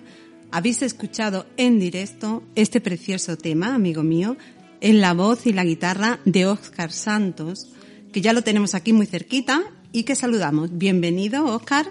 habéis 0.50 0.82
escuchado 0.82 1.46
en 1.56 1.78
directo 1.78 2.42
este 2.54 2.80
precioso 2.80 3.36
tema, 3.36 3.74
amigo 3.74 4.02
mío, 4.02 4.36
en 4.80 5.00
la 5.00 5.14
voz 5.14 5.46
y 5.46 5.52
la 5.52 5.64
guitarra 5.64 6.20
de 6.24 6.46
Óscar 6.46 6.92
Santos, 6.92 7.68
que 8.12 8.20
ya 8.20 8.32
lo 8.32 8.42
tenemos 8.42 8.74
aquí 8.74 8.92
muy 8.92 9.06
cerquita 9.06 9.62
y 9.92 10.04
que 10.04 10.14
saludamos. 10.14 10.76
Bienvenido, 10.76 11.44
Óscar. 11.46 11.86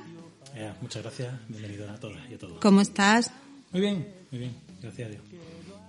Eh, 0.55 0.71
muchas 0.81 1.03
gracias, 1.03 1.33
bienvenido 1.47 1.89
a 1.89 1.95
todas 1.99 2.29
y 2.29 2.33
a 2.33 2.37
todos. 2.37 2.59
¿Cómo 2.59 2.81
estás? 2.81 3.31
Muy 3.71 3.81
bien, 3.81 4.07
muy 4.31 4.39
bien, 4.39 4.55
gracias 4.81 5.07
a 5.07 5.11
Dios. 5.11 5.23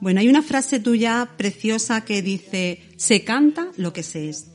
Bueno, 0.01 0.21
hay 0.21 0.29
una 0.29 0.43
frase 0.43 0.81
tuya 0.81 1.29
preciosa 1.37 2.05
que 2.05 2.23
dice, 2.23 2.83
se 2.97 3.23
canta 3.23 3.69
lo 3.77 3.93
que 3.93 4.03
se 4.03 4.31
es. 4.31 4.47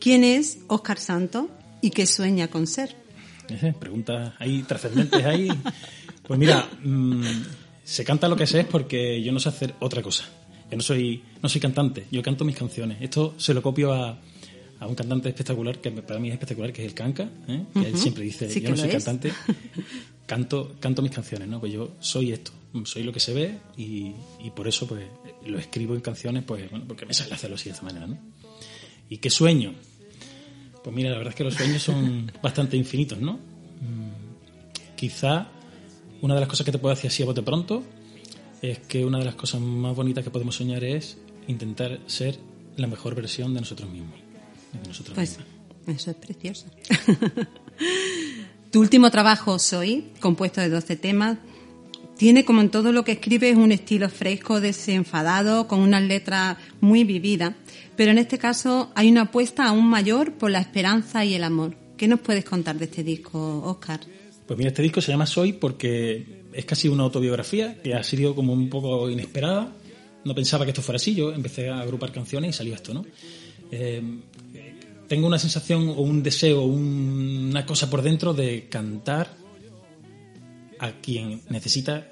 ¿Quién 0.00 0.24
es 0.24 0.58
Óscar 0.68 0.98
Santos 0.98 1.48
y 1.82 1.90
qué 1.90 2.06
sueña 2.06 2.48
con 2.48 2.66
ser? 2.66 3.05
Preguntas 3.78 4.34
ahí 4.38 4.62
trascendentes 4.62 5.24
ahí. 5.24 5.48
Pues 6.26 6.38
mira, 6.38 6.68
mm, 6.82 7.22
se 7.84 8.04
canta 8.04 8.28
lo 8.28 8.36
que 8.36 8.46
sé 8.46 8.60
es 8.60 8.66
porque 8.66 9.22
yo 9.22 9.32
no 9.32 9.40
sé 9.40 9.48
hacer 9.48 9.74
otra 9.80 10.02
cosa. 10.02 10.24
Yo 10.70 10.76
no 10.76 10.82
soy, 10.82 11.22
no 11.42 11.48
soy 11.48 11.60
cantante, 11.60 12.06
yo 12.10 12.22
canto 12.22 12.44
mis 12.44 12.56
canciones. 12.56 12.98
Esto 13.00 13.34
se 13.38 13.54
lo 13.54 13.62
copio 13.62 13.92
a, 13.92 14.18
a 14.80 14.86
un 14.86 14.94
cantante 14.94 15.28
espectacular, 15.28 15.78
que 15.80 15.90
para 15.92 16.18
mí 16.18 16.28
es 16.28 16.34
espectacular, 16.34 16.72
que 16.72 16.82
es 16.82 16.88
el 16.88 16.94
Canca, 16.94 17.28
¿eh? 17.48 17.64
que 17.72 17.88
él 17.88 17.96
siempre 17.96 18.24
dice, 18.24 18.48
Sí 18.50 18.60
yo 18.60 18.70
no 18.70 18.76
soy 18.76 18.88
es. 18.88 18.94
cantante, 18.94 19.32
canto, 20.26 20.74
canto 20.80 21.02
mis 21.02 21.12
canciones, 21.12 21.48
¿no? 21.48 21.60
Pues 21.60 21.72
yo 21.72 21.92
soy 22.00 22.32
esto, 22.32 22.50
soy 22.84 23.04
lo 23.04 23.12
que 23.12 23.20
se 23.20 23.32
ve 23.32 23.58
y, 23.76 24.12
y 24.42 24.50
por 24.54 24.66
eso 24.66 24.86
pues 24.86 25.04
lo 25.46 25.58
escribo 25.58 25.94
en 25.94 26.00
canciones, 26.00 26.42
pues 26.44 26.68
bueno, 26.70 26.84
porque 26.86 27.06
me 27.06 27.14
sale 27.14 27.34
hacerlo 27.34 27.54
así 27.56 27.66
de 27.68 27.74
esta 27.74 27.86
manera, 27.86 28.06
¿no? 28.06 28.18
¿Y 29.08 29.18
qué 29.18 29.30
sueño? 29.30 29.72
Pues 30.86 30.94
mira, 30.94 31.10
la 31.10 31.16
verdad 31.16 31.32
es 31.32 31.36
que 31.36 31.42
los 31.42 31.54
sueños 31.54 31.82
son 31.82 32.30
bastante 32.42 32.76
infinitos, 32.76 33.18
¿no? 33.20 33.32
Mm, 33.32 34.94
Quizá 34.94 35.48
una 36.22 36.34
de 36.34 36.40
las 36.40 36.48
cosas 36.48 36.64
que 36.64 36.70
te 36.70 36.78
puedo 36.78 36.94
decir 36.94 37.08
así 37.10 37.24
a 37.24 37.26
bote 37.26 37.42
pronto 37.42 37.82
es 38.62 38.78
que 38.78 39.04
una 39.04 39.18
de 39.18 39.24
las 39.24 39.34
cosas 39.34 39.60
más 39.60 39.96
bonitas 39.96 40.22
que 40.22 40.30
podemos 40.30 40.54
soñar 40.54 40.84
es 40.84 41.18
intentar 41.48 41.98
ser 42.06 42.38
la 42.76 42.86
mejor 42.86 43.16
versión 43.16 43.52
de 43.52 43.62
nosotros 43.62 43.90
mismos. 43.90 44.14
De 44.80 44.86
nosotros 44.88 45.16
Pues 45.16 45.38
mismos. 45.38 46.00
eso 46.00 46.10
es 46.12 46.16
precioso. 46.18 46.66
tu 48.70 48.80
último 48.80 49.10
trabajo, 49.10 49.58
Soy, 49.58 50.12
compuesto 50.20 50.60
de 50.60 50.68
12 50.68 50.94
temas, 50.94 51.38
tiene 52.16 52.44
como 52.44 52.60
en 52.60 52.70
todo 52.70 52.92
lo 52.92 53.04
que 53.04 53.10
escribes 53.12 53.56
un 53.56 53.72
estilo 53.72 54.08
fresco, 54.08 54.60
desenfadado, 54.60 55.66
con 55.66 55.80
unas 55.80 56.02
letras 56.04 56.56
muy 56.80 57.02
vividas, 57.02 57.54
pero 57.96 58.10
en 58.10 58.18
este 58.18 58.38
caso 58.38 58.90
hay 58.94 59.10
una 59.10 59.22
apuesta 59.22 59.66
aún 59.66 59.86
mayor 59.86 60.34
por 60.34 60.50
la 60.50 60.60
esperanza 60.60 61.24
y 61.24 61.34
el 61.34 61.44
amor. 61.44 61.76
¿Qué 61.96 62.06
nos 62.08 62.20
puedes 62.20 62.44
contar 62.44 62.76
de 62.78 62.84
este 62.84 63.02
disco, 63.02 63.62
Oscar? 63.64 64.00
Pues 64.46 64.58
mira, 64.58 64.68
este 64.70 64.82
disco 64.82 65.00
se 65.00 65.10
llama 65.12 65.26
Soy 65.26 65.54
porque 65.54 66.44
es 66.52 66.64
casi 66.64 66.88
una 66.88 67.02
autobiografía 67.04 67.80
que 67.82 67.94
ha 67.94 68.02
sido 68.02 68.34
como 68.34 68.52
un 68.52 68.68
poco 68.68 69.08
inesperada. 69.10 69.72
No 70.24 70.34
pensaba 70.34 70.64
que 70.64 70.70
esto 70.72 70.82
fuera 70.82 70.96
así. 70.96 71.14
Yo 71.14 71.32
empecé 71.32 71.68
a 71.70 71.80
agrupar 71.80 72.12
canciones 72.12 72.50
y 72.50 72.52
salió 72.58 72.74
esto, 72.74 72.92
¿no? 72.94 73.04
Eh, 73.70 74.02
tengo 75.08 75.26
una 75.26 75.38
sensación 75.38 75.88
o 75.88 76.00
un 76.02 76.22
deseo, 76.22 76.62
un- 76.64 77.48
una 77.50 77.64
cosa 77.64 77.88
por 77.88 78.02
dentro 78.02 78.34
de 78.34 78.68
cantar 78.68 79.28
a 80.78 80.92
quien 81.00 81.40
necesita 81.48 82.06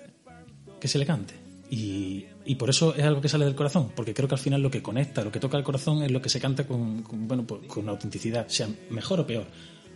que 0.80 0.88
se 0.88 0.98
le 0.98 1.06
cante. 1.06 1.34
Y, 1.70 2.24
y 2.46 2.56
por 2.56 2.68
eso 2.68 2.94
es 2.94 3.04
algo 3.04 3.20
que 3.20 3.28
sale 3.28 3.44
del 3.44 3.54
corazón, 3.54 3.92
porque 3.94 4.12
creo 4.12 4.28
que 4.28 4.34
al 4.34 4.40
final 4.40 4.60
lo 4.60 4.70
que 4.70 4.82
conecta, 4.82 5.24
lo 5.24 5.32
que 5.32 5.40
toca 5.40 5.56
el 5.56 5.64
corazón 5.64 6.02
es 6.02 6.10
lo 6.10 6.20
que 6.20 6.28
se 6.28 6.40
canta 6.40 6.66
con, 6.66 7.02
bueno, 7.26 7.46
pues, 7.46 7.62
con 7.66 7.88
autenticidad, 7.88 8.48
sea 8.48 8.68
mejor 8.90 9.20
o 9.20 9.26
peor, 9.26 9.46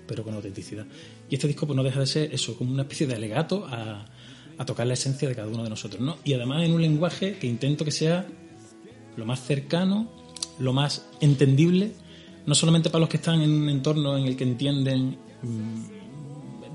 pero 0.07 0.25
con 0.25 0.35
autenticidad. 0.35 0.87
Y 1.29 1.35
este 1.35 1.47
disco 1.47 1.67
pues 1.67 1.77
no 1.77 1.83
deja 1.83 2.01
de 2.01 2.07
ser 2.07 2.35
eso, 2.35 2.57
como 2.57 2.73
una 2.73 2.83
especie 2.83 3.07
de 3.07 3.15
alegato 3.15 3.67
a, 3.67 4.07
a 4.57 4.65
tocar 4.65 4.87
la 4.87 4.95
esencia 4.95 5.29
de 5.29 5.35
cada 5.35 5.49
uno 5.49 5.63
de 5.63 5.71
nosotros, 5.71 6.01
¿no? 6.01 6.17
Y 6.25 6.33
además 6.33 6.65
en 6.65 6.73
un 6.73 6.81
lenguaje 6.81 7.39
que 7.39 7.47
intento 7.47 7.85
que 7.85 7.93
sea 7.93 8.27
lo 9.17 9.27
más 9.27 9.45
cercano, 9.45 10.11
lo 10.59 10.73
más 10.73 11.07
entendible, 11.21 11.93
no 12.47 12.55
solamente 12.55 12.89
para 12.89 13.01
los 13.01 13.09
que 13.11 13.19
están 13.19 13.43
en 13.43 13.51
un 13.51 13.69
entorno 13.69 14.17
en 14.17 14.27
el 14.27 14.37
que 14.37 14.45
entienden 14.45 15.19
mm, 15.43 16.08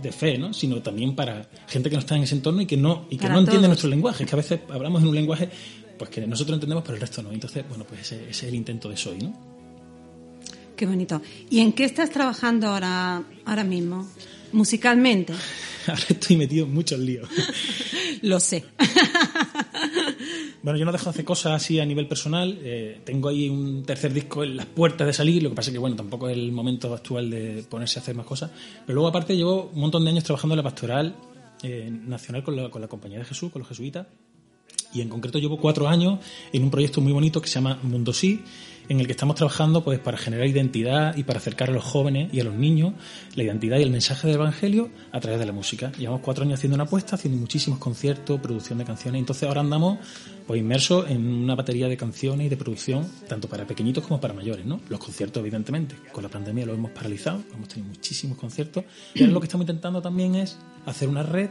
de 0.03 0.11
fe, 0.11 0.37
¿no? 0.37 0.53
sino 0.53 0.81
también 0.81 1.15
para 1.15 1.49
gente 1.67 1.89
que 1.89 1.95
no 1.95 2.01
está 2.01 2.15
en 2.15 2.23
ese 2.23 2.35
entorno 2.35 2.61
y 2.61 2.65
que 2.65 2.77
no, 2.77 3.07
y 3.09 3.17
que 3.17 3.23
Para 3.23 3.33
no 3.35 3.39
entiende 3.39 3.61
todos. 3.61 3.69
nuestro 3.69 3.89
lenguaje, 3.89 4.25
que 4.25 4.33
a 4.33 4.35
veces 4.35 4.59
hablamos 4.69 5.01
en 5.01 5.07
un 5.07 5.15
lenguaje 5.15 5.49
pues 5.97 6.09
que 6.09 6.25
nosotros 6.27 6.55
entendemos 6.55 6.83
pero 6.83 6.95
el 6.95 7.01
resto 7.01 7.23
no. 7.23 7.31
Entonces, 7.31 7.63
bueno, 7.67 7.85
pues 7.85 8.01
ese, 8.01 8.15
ese 8.29 8.29
es 8.29 8.43
el 8.43 8.55
intento 8.55 8.89
de 8.89 8.97
Soy, 8.97 9.17
¿no? 9.19 9.33
Qué 10.75 10.85
bonito. 10.85 11.21
¿Y 11.49 11.59
en 11.59 11.73
qué 11.73 11.85
estás 11.85 12.09
trabajando 12.09 12.67
ahora, 12.67 13.23
ahora 13.45 13.63
mismo? 13.63 14.07
Musicalmente. 14.51 15.33
Ahora 15.87 16.01
estoy 16.07 16.37
metido 16.37 16.65
en 16.65 16.73
muchos 16.73 16.97
líos. 16.97 17.27
Lo 18.21 18.39
sé. 18.39 18.63
Bueno, 20.63 20.79
yo 20.79 20.85
no 20.85 20.93
dejo 20.93 21.03
de 21.03 21.09
hacer 21.09 21.25
cosas 21.25 21.51
así 21.51 21.81
a 21.81 21.85
nivel 21.85 22.07
personal. 22.07 22.57
eh, 22.63 23.01
tengo 23.03 23.27
ahí 23.27 23.49
un 23.49 23.83
tercer 23.83 24.13
disco 24.13 24.45
en 24.45 24.55
las 24.55 24.65
puertas 24.65 25.05
de 25.05 25.11
salir. 25.11 25.43
Lo 25.43 25.49
que 25.49 25.55
pasa 25.55 25.69
es 25.69 25.73
que, 25.73 25.79
bueno, 25.79 25.97
tampoco 25.97 26.29
es 26.29 26.37
el 26.37 26.53
momento 26.53 26.93
actual 26.93 27.29
de 27.29 27.65
ponerse 27.69 27.99
a 27.99 28.01
hacer 28.01 28.15
más 28.15 28.25
cosas. 28.25 28.49
Pero 28.85 28.95
luego, 28.95 29.09
aparte, 29.09 29.35
llevo 29.35 29.71
un 29.73 29.81
montón 29.81 30.05
de 30.05 30.11
años 30.11 30.23
trabajando 30.23 30.53
en 30.53 30.57
la 30.57 30.63
pastoral 30.63 31.15
eh, 31.63 31.91
nacional 31.91 32.45
con 32.45 32.55
la, 32.55 32.69
con 32.69 32.81
la 32.81 32.87
Compañía 32.87 33.19
de 33.19 33.25
Jesús, 33.25 33.51
con 33.51 33.59
los 33.59 33.67
jesuitas. 33.67 34.07
Y 34.93 35.01
en 35.01 35.09
concreto 35.09 35.37
llevo 35.37 35.57
cuatro 35.57 35.89
años 35.89 36.19
en 36.53 36.63
un 36.63 36.71
proyecto 36.71 37.01
muy 37.01 37.11
bonito 37.11 37.41
que 37.41 37.49
se 37.49 37.55
llama 37.55 37.79
Mundo 37.83 38.13
Sí, 38.13 38.41
en 38.89 38.99
el 38.99 39.05
que 39.05 39.11
estamos 39.13 39.35
trabajando 39.35 39.83
pues 39.83 39.99
para 39.99 40.17
generar 40.17 40.47
identidad 40.47 41.15
y 41.15 41.23
para 41.23 41.39
acercar 41.39 41.69
a 41.69 41.73
los 41.73 41.83
jóvenes 41.83 42.33
y 42.33 42.39
a 42.39 42.43
los 42.43 42.53
niños 42.53 42.93
la 43.35 43.43
identidad 43.43 43.77
y 43.79 43.83
el 43.83 43.91
mensaje 43.91 44.27
del 44.27 44.35
Evangelio 44.37 44.89
a 45.11 45.19
través 45.19 45.39
de 45.39 45.45
la 45.45 45.51
música. 45.51 45.91
Llevamos 45.97 46.21
cuatro 46.21 46.43
años 46.43 46.59
haciendo 46.59 46.75
una 46.75 46.83
apuesta, 46.83 47.15
haciendo 47.15 47.39
muchísimos 47.39 47.79
conciertos, 47.79 48.39
producción 48.39 48.79
de 48.79 48.85
canciones. 48.85 49.19
Entonces 49.19 49.47
ahora 49.47 49.61
andamos 49.61 49.99
pues 50.45 50.59
inmersos 50.59 51.09
en 51.09 51.25
una 51.25 51.55
batería 51.55 51.87
de 51.87 51.97
canciones 51.97 52.47
y 52.47 52.49
de 52.49 52.57
producción, 52.57 53.09
tanto 53.27 53.47
para 53.47 53.65
pequeñitos 53.65 54.05
como 54.05 54.19
para 54.19 54.33
mayores, 54.33 54.65
¿no? 54.65 54.81
Los 54.89 54.99
conciertos, 54.99 55.39
evidentemente. 55.41 55.95
Con 56.11 56.23
la 56.23 56.29
pandemia 56.29 56.65
lo 56.65 56.73
hemos 56.73 56.91
paralizado, 56.91 57.41
hemos 57.53 57.69
tenido 57.69 57.89
muchísimos 57.89 58.37
conciertos. 58.37 58.83
Y 59.13 59.21
ahora 59.21 59.33
lo 59.33 59.39
que 59.39 59.45
estamos 59.45 59.63
intentando 59.63 60.01
también 60.01 60.35
es 60.35 60.57
hacer 60.85 61.07
una 61.07 61.23
red 61.23 61.49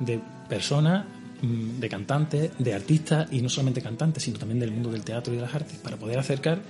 de 0.00 0.20
personas, 0.48 1.06
de 1.44 1.88
cantantes, 1.88 2.50
de 2.58 2.74
artistas, 2.74 3.28
y 3.32 3.40
no 3.42 3.48
solamente 3.48 3.80
cantantes, 3.82 4.22
sino 4.22 4.38
también 4.38 4.60
del 4.60 4.70
mundo 4.70 4.90
del 4.90 5.02
teatro 5.02 5.32
y 5.32 5.36
de 5.36 5.42
las 5.42 5.54
artes, 5.54 5.76
para 5.78 5.96
poder 5.96 6.18
acercar 6.18 6.60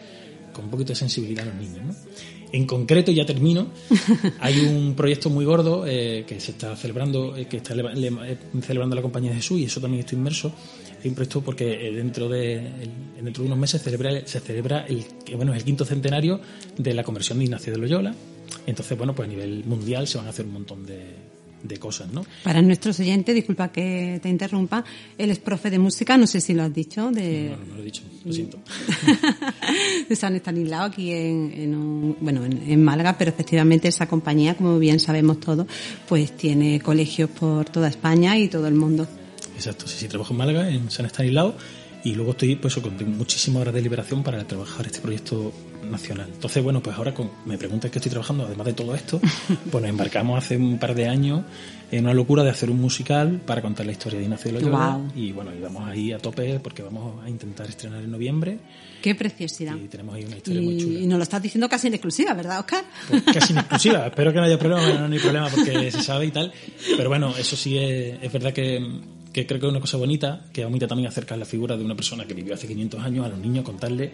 con 0.53 0.67
un 0.67 0.71
poquito 0.71 0.91
de 0.91 0.97
sensibilidad 0.97 1.43
a 1.49 1.51
los 1.53 1.57
niños. 1.57 1.85
¿no? 1.85 1.95
En 2.53 2.67
concreto, 2.67 3.11
ya 3.11 3.27
termino, 3.27 3.69
hay 4.41 4.61
un 4.61 4.95
proyecto 4.95 5.29
muy 5.31 5.45
gordo 5.45 5.85
eh, 5.87 6.25
que 6.27 6.39
se 6.41 6.53
está 6.53 6.77
celebrando, 6.77 7.37
eh, 7.37 7.47
que 7.47 7.57
está 7.57 7.75
le- 7.75 8.09
eh, 8.09 8.37
celebrando 8.63 8.95
la 8.95 9.03
Compañía 9.03 9.31
de 9.31 9.37
Jesús, 9.37 9.59
y 9.61 9.65
eso 9.65 9.81
también 9.81 10.01
estoy 10.01 10.19
inmerso. 10.19 10.53
Hay 11.03 11.09
un 11.11 11.15
proyecto 11.17 11.43
porque 11.43 11.65
dentro 11.93 12.29
de, 12.29 12.55
el- 12.59 13.25
dentro 13.25 13.43
de 13.43 13.49
unos 13.49 13.59
meses 13.59 13.83
celebra, 13.83 14.25
se 14.27 14.39
celebra 14.41 14.87
el, 14.87 15.05
bueno, 15.37 15.53
es 15.53 15.59
el 15.59 15.65
quinto 15.65 15.85
centenario 15.85 16.41
de 16.79 16.95
la 16.95 17.03
conversión 17.03 17.39
de 17.39 17.45
Ignacio 17.47 17.73
de 17.73 17.79
Loyola. 17.79 18.15
Entonces, 18.67 18.97
bueno, 18.97 19.15
pues 19.15 19.29
a 19.29 19.33
nivel 19.33 19.65
mundial 19.65 20.07
se 20.07 20.19
van 20.19 20.29
a 20.29 20.31
hacer 20.31 20.47
un 20.47 20.53
montón 20.53 20.87
de, 20.87 21.01
de 21.65 21.79
cosas, 21.79 22.13
¿no? 22.13 22.25
Para 22.45 22.61
nuestros 22.63 23.01
oyentes, 23.01 23.35
disculpa 23.35 23.73
que 23.73 24.21
te 24.23 24.29
interrumpa, 24.29 24.85
él 25.19 25.31
es 25.31 25.39
profe 25.39 25.71
de 25.71 25.79
música, 25.79 26.17
no 26.19 26.27
sé 26.27 26.41
si 26.41 26.53
lo 26.55 26.63
has 26.63 26.73
dicho, 26.73 27.11
de, 27.11 27.49
No, 27.51 27.57
no, 27.57 27.65
no 27.65 27.75
lo 27.77 27.81
he 27.81 27.85
dicho, 27.87 28.03
lo 28.25 28.33
siento. 28.33 28.59
de 30.09 30.15
San 30.17 30.35
Estanislao 30.37 30.85
aquí 30.85 31.11
en, 31.11 31.53
en 31.57 31.75
un- 31.75 32.17
bueno, 32.21 32.45
en, 32.45 32.63
en 32.71 32.83
Málaga, 32.85 33.17
pero 33.19 33.31
efectivamente 33.31 33.89
esa 33.89 34.07
compañía, 34.07 34.55
como 34.57 34.79
bien 34.79 35.01
sabemos 35.01 35.41
todos, 35.41 35.67
pues 36.09 36.37
tiene 36.37 36.81
colegios 36.81 37.31
por 37.31 37.65
toda 37.71 37.89
España 37.89 38.39
y 38.39 38.49
todo 38.49 38.67
el 38.69 38.75
mundo. 38.75 39.07
Exacto, 39.57 39.87
sí, 39.87 39.97
sí, 40.01 40.09
trabajo 40.09 40.33
en 40.35 40.39
Málaga, 40.39 40.69
en 40.69 40.91
San 40.91 41.07
Estanislao, 41.07 41.55
y 42.05 42.15
luego 42.15 42.33
estoy 42.33 42.57
pues 42.57 42.75
con 42.77 43.17
muchísimas 43.17 43.63
horas 43.63 43.75
de 43.75 43.81
liberación 43.83 44.23
para 44.23 44.45
trabajar 44.47 44.87
este 44.87 45.01
proyecto 45.01 45.53
nacional. 45.91 46.29
Entonces, 46.33 46.63
bueno, 46.63 46.83
pues 46.83 46.97
ahora 46.97 47.15
con, 47.15 47.31
me 47.47 47.57
preguntas 47.59 47.91
qué 47.91 47.99
estoy 47.99 48.11
trabajando, 48.11 48.45
además 48.45 48.67
de 48.67 48.73
todo 48.75 48.95
esto, 48.95 49.21
pues 49.71 49.83
nos 49.83 49.89
embarcamos 49.91 50.39
hace 50.39 50.57
un 50.57 50.79
par 50.79 50.95
de 50.95 51.09
años 51.09 51.43
en 51.91 52.05
una 52.05 52.15
locura 52.15 52.43
de 52.43 52.51
hacer 52.51 52.71
un 52.71 52.81
musical 52.81 53.41
para 53.47 53.63
contar 53.63 53.87
la 53.87 53.93
historia 53.93 54.19
de 54.19 54.25
Ignacio 54.25 54.53
de 54.53 54.61
Loyola. 54.61 54.77
Guau. 54.77 55.13
Y 55.15 55.33
bueno, 55.33 55.55
y 55.55 55.61
vamos 55.61 55.87
ahí 55.89 56.13
a 56.13 56.19
tope 56.19 56.59
porque 56.61 56.83
vamos 56.83 57.25
a 57.25 57.29
intentar 57.31 57.69
estrenar 57.69 58.03
en 58.03 58.11
noviembre 58.11 58.59
Qué 59.03 59.15
preciosidad. 59.15 59.77
y 59.77 59.89
tenemos 59.89 60.15
ahí 60.15 60.25
una 60.25 60.37
historia 60.37 60.61
muy 60.63 60.75
Y, 60.75 60.79
chula. 60.81 60.99
y 61.01 61.07
nos 61.07 61.19
lo 61.19 61.23
estás 61.23 61.43
diciendo 61.43 61.69
casi 61.69 61.87
en 61.87 61.95
exclusiva, 61.95 62.35
¿verdad, 62.35 62.61
Oscar? 62.61 62.85
Pues 63.09 63.23
casi 63.23 63.53
en 63.53 63.59
exclusiva. 63.61 64.07
Espero 64.09 64.33
que 64.33 64.39
no 64.39 64.45
haya 64.45 64.59
problema, 64.59 64.83
bueno, 64.83 65.09
no 65.09 65.15
hay 65.15 65.21
problema 65.21 65.49
porque 65.49 65.91
se 65.91 66.03
sabe 66.03 66.27
y 66.27 66.31
tal. 66.31 66.53
Pero 66.97 67.09
bueno, 67.09 67.35
eso 67.37 67.55
sí 67.57 67.79
es, 67.79 68.19
es 68.23 68.33
verdad 68.33 68.53
que, 68.53 68.81
que 69.35 69.47
creo 69.49 69.61
que 69.61 69.67
es 69.67 69.71
una 69.71 69.81
cosa 69.81 69.97
bonita, 69.97 70.45
que 70.53 70.65
bonita 70.65 70.87
también 70.87 71.09
acercar 71.09 71.37
la 71.37 71.45
figura 71.45 71.77
de 71.77 71.85
una 71.85 71.97
persona 71.97 72.25
que 72.25 72.35
vivió 72.35 72.55
hace 72.55 72.69
500 72.69 73.01
años 73.03 73.27
a 73.27 73.31
los 73.31 73.39
niños, 73.39 73.65
contarle 73.65 74.13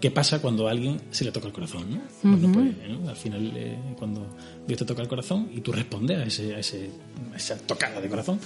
qué 0.00 0.10
pasa 0.10 0.40
cuando 0.40 0.68
a 0.68 0.70
alguien 0.70 1.00
se 1.10 1.24
le 1.24 1.32
toca 1.32 1.46
el 1.46 1.52
corazón, 1.52 1.84
¿no? 1.90 2.00
Bueno, 2.22 2.52
pues, 2.52 2.88
¿no? 3.00 3.08
al 3.08 3.16
final, 3.16 3.52
eh, 3.56 3.76
cuando 3.98 4.26
Dios 4.66 4.78
te 4.78 4.84
toca 4.84 5.02
el 5.02 5.08
corazón 5.08 5.48
y 5.54 5.60
tú 5.60 5.72
respondes 5.72 6.18
a, 6.18 6.24
ese, 6.24 6.54
a, 6.54 6.58
ese, 6.58 6.90
a 7.32 7.36
esa 7.36 7.56
tocada 7.58 8.00
de 8.00 8.08
corazón. 8.08 8.38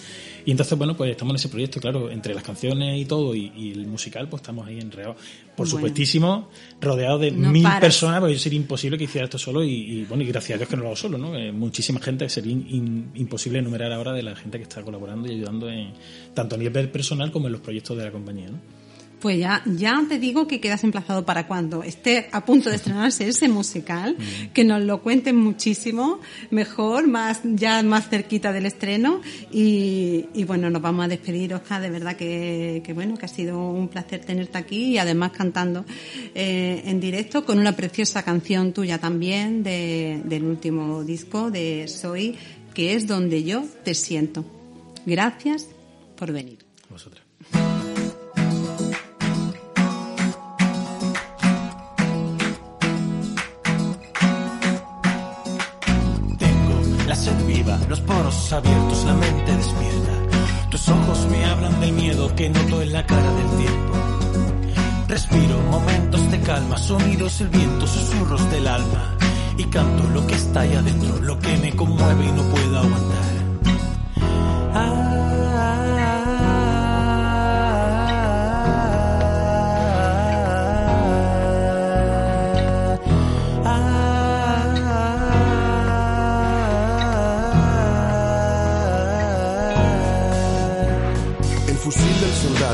Y 0.47 0.51
entonces, 0.53 0.77
bueno, 0.79 0.97
pues 0.97 1.11
estamos 1.11 1.33
en 1.33 1.37
ese 1.37 1.49
proyecto, 1.49 1.81
claro, 1.81 2.11
entre 2.11 2.35
las 2.35 2.43
canciones 2.43 3.01
y 3.01 3.05
todo 3.05 3.35
y, 3.35 3.53
y 3.57 3.73
el 3.73 3.87
musical, 3.87 4.29
pues 4.29 4.43
estamos 4.43 4.67
ahí 4.67 4.79
enredados. 4.81 5.17
Por 5.57 5.67
Bueno. 5.67 5.71
supuestísimo, 5.71 6.49
rodeados 6.81 7.21
de 7.21 7.31
No 7.33 7.51
mil 7.51 7.63
paras. 7.63 7.81
personas, 7.81 8.21
porque 8.21 8.39
sería 8.39 8.57
imposible 8.59 8.97
que 8.97 9.05
hiciera 9.05 9.25
esto 9.25 9.39
solo 9.39 9.63
y, 9.65 9.71
y, 9.73 10.05
bueno, 10.05 10.23
y 10.23 10.27
gracias 10.27 10.57
a 10.57 10.59
Dios 10.59 10.69
que 10.69 10.77
no 10.77 10.83
lo 10.83 10.89
hago 10.89 10.97
solo, 10.97 11.19
¿no? 11.19 11.37
Eh, 11.37 11.53
muchísima 11.53 12.01
gente, 12.01 12.29
sería 12.29 12.53
in- 12.53 12.67
in- 12.71 13.11
imposible 13.17 13.59
enumerar 13.59 13.93
ahora 13.93 14.13
de 14.13 14.23
la 14.23 14.35
gente 14.37 14.57
que 14.59 14.63
está 14.65 14.83
colaborando 14.83 15.29
y 15.31 15.35
ayudando 15.35 15.69
en, 15.69 15.93
tanto 16.33 16.55
a 16.55 16.59
nivel 16.59 16.89
personal 16.91 17.31
como 17.31 17.47
en 17.49 17.53
los 17.53 17.61
proyectos 17.61 17.97
de 17.99 18.05
la 18.05 18.11
compañía, 18.13 18.49
¿no? 18.49 18.59
Pues 19.21 19.39
ya, 19.39 19.63
ya 19.67 20.03
te 20.09 20.19
digo 20.19 20.47
que 20.47 20.61
quedas 20.61 20.83
emplazado 20.83 21.27
para 21.27 21.47
cuando 21.47 21.83
esté 21.83 22.29
a 22.33 22.45
punto 22.45 22.71
de 22.71 22.77
estrenarse 22.77 23.29
ese 23.29 23.49
musical, 23.49 24.17
que 24.55 24.65
nos 24.65 24.83
lo 24.83 25.03
cuenten 25.03 25.37
muchísimo, 25.37 26.21
mejor, 26.51 27.07
más, 27.07 27.43
ya 27.45 27.83
más 27.83 28.09
cerquita 28.09 28.53
del 28.53 28.65
estreno. 28.65 29.21
Y, 29.53 30.27
y 30.33 30.45
bueno, 30.45 30.71
nos 30.71 30.81
vamos 30.81 31.05
a 31.05 31.09
despedir, 31.09 31.53
Oscar, 31.53 31.83
de 31.83 31.91
verdad 31.91 32.17
que, 32.17 32.83
que 32.85 32.93
bueno, 32.95 33.17
que 33.19 33.27
ha 33.27 33.29
sido 33.29 33.59
un 33.59 33.89
placer 33.89 34.25
tenerte 34.25 34.57
aquí 34.57 34.85
y 34.85 34.99
además 34.99 35.33
cantando 35.33 35.85
eh, 36.35 36.83
en 36.87 37.01
directo 37.01 37.45
con 37.45 37.59
una 37.59 37.77
preciosa 37.77 38.23
canción 38.23 38.73
tuya 38.73 38.99
también 38.99 39.63
de, 39.63 40.23
del 40.25 40.45
último 40.45 41.05
disco 41.05 41.51
de 41.51 41.89
Soy, 41.89 42.37
que 42.73 42.95
es 42.95 43.07
donde 43.07 43.45
yo 43.45 43.65
te 43.85 43.95
siento. 43.95 44.45
Gracias 45.05 45.69
por 46.17 46.33
venir. 46.33 46.70
Abiertos, 58.53 59.05
la 59.05 59.15
mente 59.15 59.57
despierta. 59.57 60.13
Tus 60.71 60.89
ojos 60.89 61.27
me 61.31 61.45
hablan 61.45 61.81
del 61.81 61.93
miedo 61.93 62.35
que 62.35 62.49
noto 62.49 62.83
en 62.83 62.93
la 62.93 63.07
cara 63.07 63.33
del 63.33 63.49
tiempo. 63.57 63.95
Respiro 65.09 65.61
momentos 65.71 66.31
de 66.31 66.41
calma, 66.41 66.77
sonidos, 66.79 67.41
el 67.41 67.49
viento, 67.49 67.87
susurros 67.87 68.51
del 68.51 68.67
alma. 68.67 69.17
Y 69.57 69.65
canto 69.65 70.05
lo 70.15 70.27
que 70.27 70.35
está 70.35 70.61
ahí 70.61 70.75
adentro, 70.75 71.17
lo 71.21 71.39
que 71.39 71.57
me 71.59 71.73
conmueve 71.77 72.25
y 72.25 72.33
no 72.33 72.43
puedo 72.45 72.79
aguantar. 72.79 73.31
El 74.75 75.20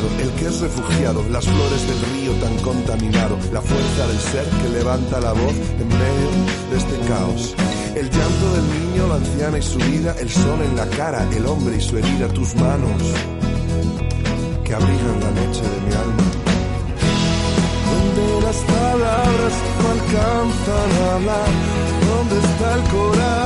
el 0.04 0.30
que 0.32 0.46
es 0.46 0.60
refugiado, 0.60 1.24
las 1.30 1.46
flores 1.46 1.86
del 1.86 2.00
río 2.12 2.32
tan 2.34 2.56
contaminado, 2.58 3.38
la 3.52 3.62
fuerza 3.62 4.06
del 4.06 4.18
ser 4.18 4.44
que 4.44 4.68
levanta 4.68 5.20
la 5.20 5.32
voz 5.32 5.56
en 5.80 5.88
medio 5.88 6.28
de 6.70 6.76
este 6.76 6.98
caos. 7.08 7.54
El 7.94 8.10
llanto 8.10 8.46
del 8.54 8.68
niño, 8.80 9.08
la 9.08 9.14
anciana 9.14 9.58
y 9.58 9.62
su 9.62 9.78
vida, 9.78 10.14
el 10.18 10.28
sol 10.28 10.60
en 10.62 10.76
la 10.76 10.86
cara, 10.88 11.26
el 11.34 11.46
hombre 11.46 11.76
y 11.76 11.80
su 11.80 11.96
herida, 11.96 12.28
tus 12.28 12.54
manos 12.56 13.02
que 14.64 14.74
abrigan 14.74 15.20
la 15.20 15.30
noche 15.30 15.62
de 15.62 15.80
mi 15.86 15.92
alma. 15.94 16.24
donde 17.90 18.46
las 18.46 18.56
palabras 18.56 19.54
no 19.80 19.88
alcanzan 19.96 20.90
a 21.02 21.14
hablar, 21.14 21.50
donde 22.06 22.38
está 22.46 22.74
el 22.74 22.82
corazón. 22.90 23.45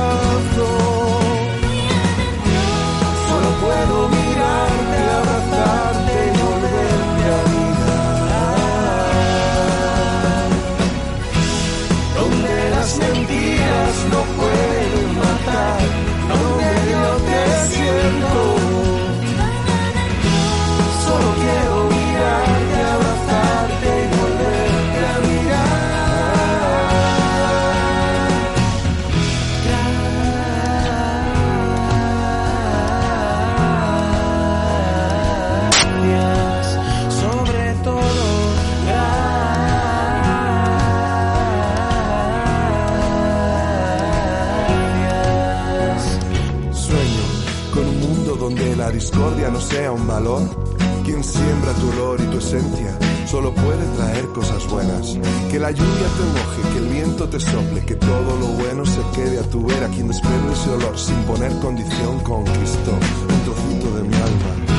Sea 49.71 49.91
un 49.91 50.05
valor. 50.05 50.41
Quien 51.05 51.23
siembra 51.23 51.71
tu 51.73 51.89
olor 51.91 52.19
y 52.19 52.25
tu 52.25 52.37
esencia 52.37 52.97
solo 53.25 53.53
puede 53.53 53.85
traer 53.95 54.27
cosas 54.27 54.67
buenas. 54.69 55.17
Que 55.49 55.59
la 55.59 55.71
lluvia 55.71 56.07
te 56.17 56.23
moje, 56.35 56.73
que 56.73 56.77
el 56.79 56.89
viento 56.89 57.29
te 57.29 57.39
sople, 57.39 57.85
que 57.85 57.95
todo 57.95 58.37
lo 58.39 58.47
bueno 58.47 58.85
se 58.85 59.01
quede 59.15 59.39
a 59.39 59.43
tu 59.43 59.65
vera. 59.65 59.87
Quien 59.87 60.09
desprende 60.09 60.53
ese 60.53 60.69
olor 60.71 60.97
sin 60.97 61.15
poner 61.23 61.51
condición 61.59 62.19
conquistó 62.19 62.91
un 62.91 63.43
trocito 63.45 63.95
de 63.95 64.03
mi 64.03 64.15
alma. 64.15 64.70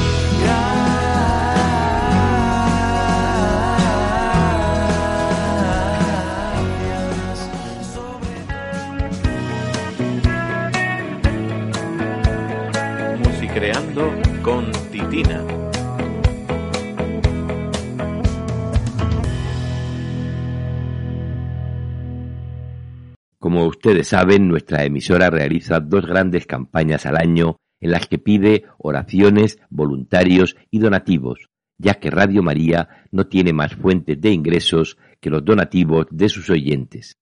Ustedes 23.83 24.07
saben, 24.07 24.47
nuestra 24.47 24.85
emisora 24.85 25.28
realiza 25.28 25.80
dos 25.80 26.07
grandes 26.07 26.47
campañas 26.47 27.05
al 27.05 27.16
año 27.16 27.57
en 27.80 27.91
las 27.91 28.07
que 28.07 28.16
pide 28.16 28.66
oraciones, 28.78 29.59
voluntarios 29.70 30.57
y 30.70 30.78
donativos, 30.78 31.51
ya 31.78 31.95
que 31.95 32.09
Radio 32.09 32.45
María 32.45 33.07
no 33.11 33.26
tiene 33.26 33.53
más 33.53 33.74
fuentes 33.74 34.20
de 34.20 34.30
ingresos 34.30 34.99
que 35.20 35.30
los 35.30 35.45
donativos 35.45 36.07
de 36.12 36.28
sus 36.28 36.49
oyentes. 36.49 37.16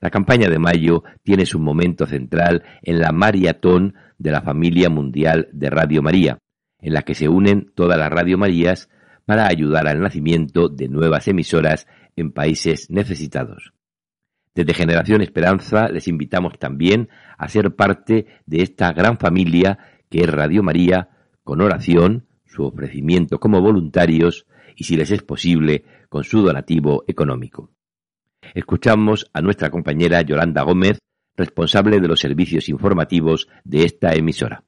La 0.00 0.08
campaña 0.08 0.48
de 0.48 0.58
mayo 0.58 1.04
tiene 1.22 1.44
su 1.44 1.58
momento 1.60 2.06
central 2.06 2.62
en 2.80 2.98
la 2.98 3.12
maratón 3.12 3.94
de 4.16 4.30
la 4.30 4.40
familia 4.40 4.88
mundial 4.88 5.50
de 5.52 5.68
Radio 5.68 6.00
María, 6.00 6.38
en 6.80 6.94
la 6.94 7.02
que 7.02 7.14
se 7.14 7.28
unen 7.28 7.70
todas 7.74 7.98
las 7.98 8.08
Radio 8.08 8.38
Marías 8.38 8.88
para 9.26 9.46
ayudar 9.46 9.86
al 9.86 10.00
nacimiento 10.00 10.70
de 10.70 10.88
nuevas 10.88 11.28
emisoras 11.28 11.86
en 12.16 12.32
países 12.32 12.88
necesitados. 12.88 13.74
Desde 14.54 14.74
Generación 14.74 15.22
Esperanza 15.22 15.88
les 15.88 16.08
invitamos 16.08 16.58
también 16.58 17.08
a 17.38 17.48
ser 17.48 17.74
parte 17.74 18.26
de 18.44 18.62
esta 18.62 18.92
gran 18.92 19.18
familia 19.18 19.78
que 20.10 20.20
es 20.20 20.30
Radio 20.30 20.62
María, 20.62 21.08
con 21.42 21.62
oración, 21.62 22.26
su 22.44 22.64
ofrecimiento 22.64 23.40
como 23.40 23.62
voluntarios 23.62 24.46
y, 24.76 24.84
si 24.84 24.96
les 24.96 25.10
es 25.10 25.22
posible, 25.22 25.84
con 26.10 26.24
su 26.24 26.42
donativo 26.42 27.04
económico. 27.06 27.70
Escuchamos 28.54 29.30
a 29.32 29.40
nuestra 29.40 29.70
compañera 29.70 30.20
Yolanda 30.20 30.62
Gómez, 30.62 30.98
responsable 31.34 31.98
de 32.00 32.08
los 32.08 32.20
servicios 32.20 32.68
informativos 32.68 33.48
de 33.64 33.84
esta 33.84 34.14
emisora. 34.14 34.64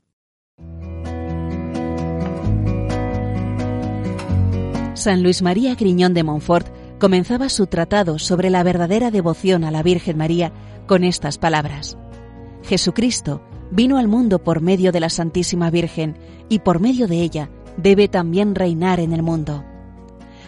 San 4.95 5.23
Luis 5.23 5.43
María 5.43 5.75
Griñón 5.75 6.15
de 6.15 6.23
Montfort 6.23 6.84
comenzaba 7.05 7.51
su 7.51 7.67
tratado 7.67 8.19
sobre 8.19 8.49
la 8.49 8.63
verdadera 8.63 9.11
devoción 9.11 9.65
a 9.65 9.71
la 9.71 9.83
Virgen 9.83 10.17
María 10.17 10.55
con 10.87 11.05
estas 11.05 11.37
palabras. 11.37 11.99
Jesucristo 12.63 13.43
vino 13.71 13.99
al 13.99 14.09
mundo 14.09 14.43
por 14.43 14.63
medio 14.63 14.91
de 14.91 15.01
la 15.01 15.11
Santísima 15.11 15.69
Virgen 15.69 16.17
y 16.49 16.61
por 16.61 16.81
medio 16.81 17.07
de 17.07 17.21
ella 17.21 17.51
debe 17.77 18.09
también 18.09 18.55
reinar 18.55 19.01
en 19.01 19.13
el 19.13 19.23
mundo. 19.23 19.67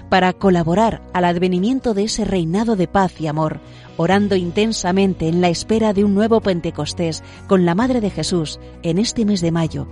Para 0.08 0.32
colaborar 0.32 1.02
al 1.12 1.26
advenimiento 1.26 1.92
de 1.92 2.04
ese 2.04 2.24
reinado 2.24 2.74
de 2.74 2.88
paz 2.88 3.20
y 3.20 3.26
amor, 3.26 3.60
orando 3.98 4.34
intensamente 4.34 5.28
en 5.28 5.42
la 5.42 5.50
espera 5.50 5.92
de 5.92 6.04
un 6.04 6.14
nuevo 6.14 6.40
Pentecostés 6.40 7.22
con 7.48 7.66
la 7.66 7.74
Madre 7.74 8.00
de 8.00 8.08
Jesús 8.08 8.60
en 8.82 8.96
este 8.96 9.26
mes 9.26 9.42
de 9.42 9.52
mayo, 9.52 9.88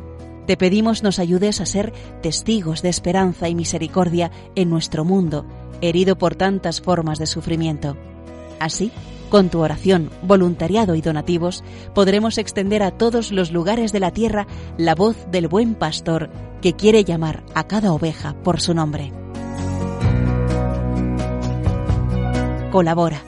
te 0.47 0.57
pedimos 0.57 1.03
nos 1.03 1.19
ayudes 1.19 1.61
a 1.61 1.67
ser 1.67 1.93
testigos 2.23 2.83
de 2.83 2.91
esperanza 2.91 3.49
y 3.49 3.55
misericordia 3.55 4.31
en 4.55 4.69
nuestro 4.69 5.05
mundo, 5.05 5.47
herido 5.81 6.17
por 6.17 6.35
tantas 6.35 6.81
formas 6.81 7.19
de 7.19 7.27
sufrimiento. 7.27 7.97
Así, 8.61 8.93
con 9.31 9.49
tu 9.49 9.61
oración, 9.61 10.11
voluntariado 10.23 10.95
y 10.95 11.01
donativos, 11.01 11.65
podremos 11.95 12.39
extender 12.39 12.83
a 12.83 12.93
todos 12.93 13.33
los 13.33 13.51
lugares 13.51 13.93
de 13.93 14.01
la 14.01 14.13
tierra 14.13 14.47
la 14.79 14.95
voz 14.95 15.17
del 15.31 15.49
buen 15.49 15.75
pastor 15.75 16.31
que 16.63 16.75
quiere 16.75 17.05
llamar 17.05 17.43
a 17.55 17.67
cada 17.67 17.93
oveja 17.93 18.35
por 18.43 18.61
su 18.61 18.75
nombre. 18.75 19.13
Colabora. 22.71 23.23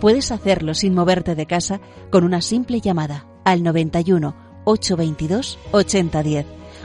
Puedes 0.00 0.30
hacerlo 0.30 0.74
sin 0.74 0.94
moverte 0.94 1.34
de 1.34 1.46
casa 1.46 1.80
con 2.10 2.22
una 2.22 2.40
simple 2.40 2.80
llamada 2.80 3.26
al 3.44 3.64
91 3.64 4.62
822 4.64 5.58
8010 5.72 6.57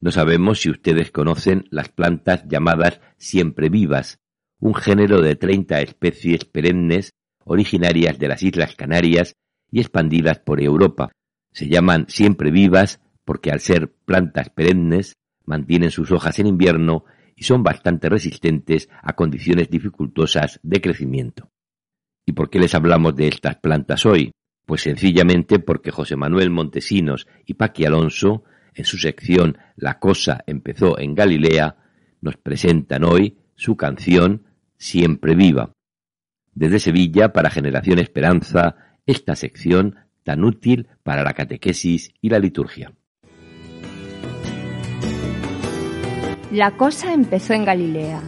No 0.00 0.12
sabemos 0.12 0.60
si 0.60 0.70
ustedes 0.70 1.10
conocen 1.10 1.64
las 1.70 1.88
plantas 1.88 2.44
llamadas 2.46 3.00
siempre 3.16 3.68
vivas, 3.68 4.20
un 4.60 4.74
género 4.74 5.20
de 5.20 5.36
30 5.36 5.80
especies 5.80 6.44
perennes 6.44 7.12
originarias 7.44 8.18
de 8.18 8.28
las 8.28 8.42
Islas 8.42 8.76
Canarias 8.76 9.34
y 9.70 9.80
expandidas 9.80 10.38
por 10.38 10.62
Europa. 10.62 11.10
Se 11.52 11.68
llaman 11.68 12.06
siempre 12.08 12.50
vivas 12.50 13.00
porque 13.24 13.50
al 13.50 13.60
ser 13.60 13.92
plantas 14.04 14.50
perennes 14.50 15.14
mantienen 15.44 15.90
sus 15.90 16.12
hojas 16.12 16.38
en 16.38 16.46
invierno 16.46 17.04
y 17.34 17.44
son 17.44 17.62
bastante 17.62 18.08
resistentes 18.08 18.88
a 19.02 19.14
condiciones 19.14 19.70
dificultosas 19.70 20.60
de 20.62 20.80
crecimiento. 20.80 21.50
¿Y 22.26 22.32
por 22.32 22.50
qué 22.50 22.58
les 22.58 22.74
hablamos 22.74 23.16
de 23.16 23.28
estas 23.28 23.56
plantas 23.56 24.04
hoy? 24.04 24.32
Pues 24.66 24.82
sencillamente 24.82 25.58
porque 25.58 25.90
José 25.90 26.16
Manuel 26.16 26.50
Montesinos 26.50 27.26
y 27.46 27.54
Paqui 27.54 27.86
Alonso, 27.86 28.44
en 28.78 28.84
su 28.84 28.96
sección 28.96 29.58
La 29.76 29.98
cosa 29.98 30.42
empezó 30.46 30.98
en 30.98 31.14
Galilea, 31.14 31.76
nos 32.20 32.36
presentan 32.36 33.04
hoy 33.04 33.38
su 33.54 33.76
canción 33.76 34.44
Siempre 34.76 35.34
viva. 35.34 35.72
Desde 36.54 36.78
Sevilla, 36.78 37.32
para 37.32 37.50
Generación 37.50 37.98
Esperanza, 37.98 38.76
esta 39.06 39.34
sección 39.34 39.96
tan 40.22 40.44
útil 40.44 40.86
para 41.02 41.24
la 41.24 41.32
catequesis 41.32 42.12
y 42.20 42.28
la 42.28 42.38
liturgia. 42.38 42.92
La 46.52 46.76
cosa 46.76 47.12
empezó 47.12 47.54
en 47.54 47.64
Galilea. 47.64 48.20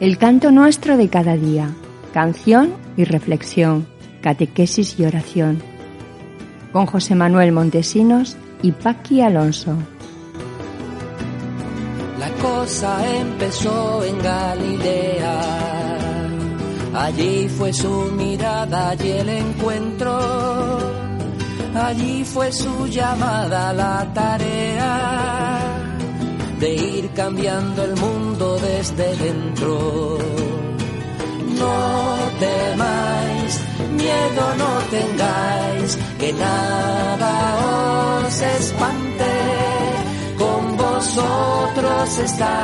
El 0.00 0.18
canto 0.18 0.50
nuestro 0.50 0.96
de 0.96 1.08
cada 1.08 1.36
día. 1.36 1.70
Canción 2.12 2.74
y 2.96 3.04
reflexión. 3.04 3.86
Catequesis 4.20 4.98
y 4.98 5.04
oración. 5.04 5.62
Con 6.72 6.86
José 6.86 7.14
Manuel 7.14 7.52
Montesinos 7.52 8.36
y 8.62 8.72
Paqui 8.72 9.20
Alonso. 9.20 9.76
La 12.18 12.30
cosa 12.42 13.16
empezó 13.16 14.04
en 14.04 14.18
Galilea. 14.18 15.40
Allí 16.94 17.48
fue 17.48 17.72
su 17.72 18.10
mirada 18.12 18.94
y 18.94 19.08
el 19.08 19.28
encuentro. 19.28 20.18
Allí 21.74 22.24
fue 22.24 22.50
su 22.50 22.86
llamada, 22.88 23.72
la 23.72 24.12
tarea 24.12 25.78
de 26.58 26.74
ir 26.74 27.10
cambiando 27.10 27.84
el 27.84 27.94
mundo 27.96 28.58
desde 28.58 29.16
dentro. 29.16 30.18
No 31.58 32.16
temáis, 32.40 33.60
miedo 33.98 34.44
no 34.62 34.72
tengáis, 34.96 35.98
que 36.18 36.32
nada 36.32 37.32
os 38.26 38.40
espante. 38.40 39.34
Con 40.42 40.76
vosotros 40.76 42.18
está, 42.18 42.56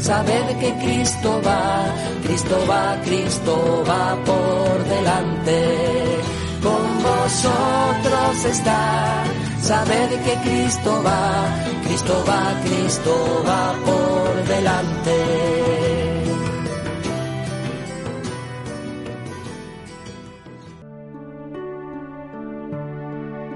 sabed 0.00 0.46
que 0.60 0.70
Cristo 0.82 1.40
va, 1.46 1.84
Cristo 2.24 2.56
va, 2.70 2.84
Cristo 3.04 3.84
va 3.90 4.16
por 4.24 4.84
delante. 4.94 5.58
Con 6.66 6.84
vosotros 7.10 8.44
está, 8.54 9.24
sabed 9.60 10.10
que 10.24 10.34
Cristo 10.46 11.02
va, 11.04 11.24
Cristo 11.84 12.24
va, 12.26 12.42
Cristo 12.64 13.44
va 13.46 13.74
por 13.84 14.44
delante. 14.54 15.83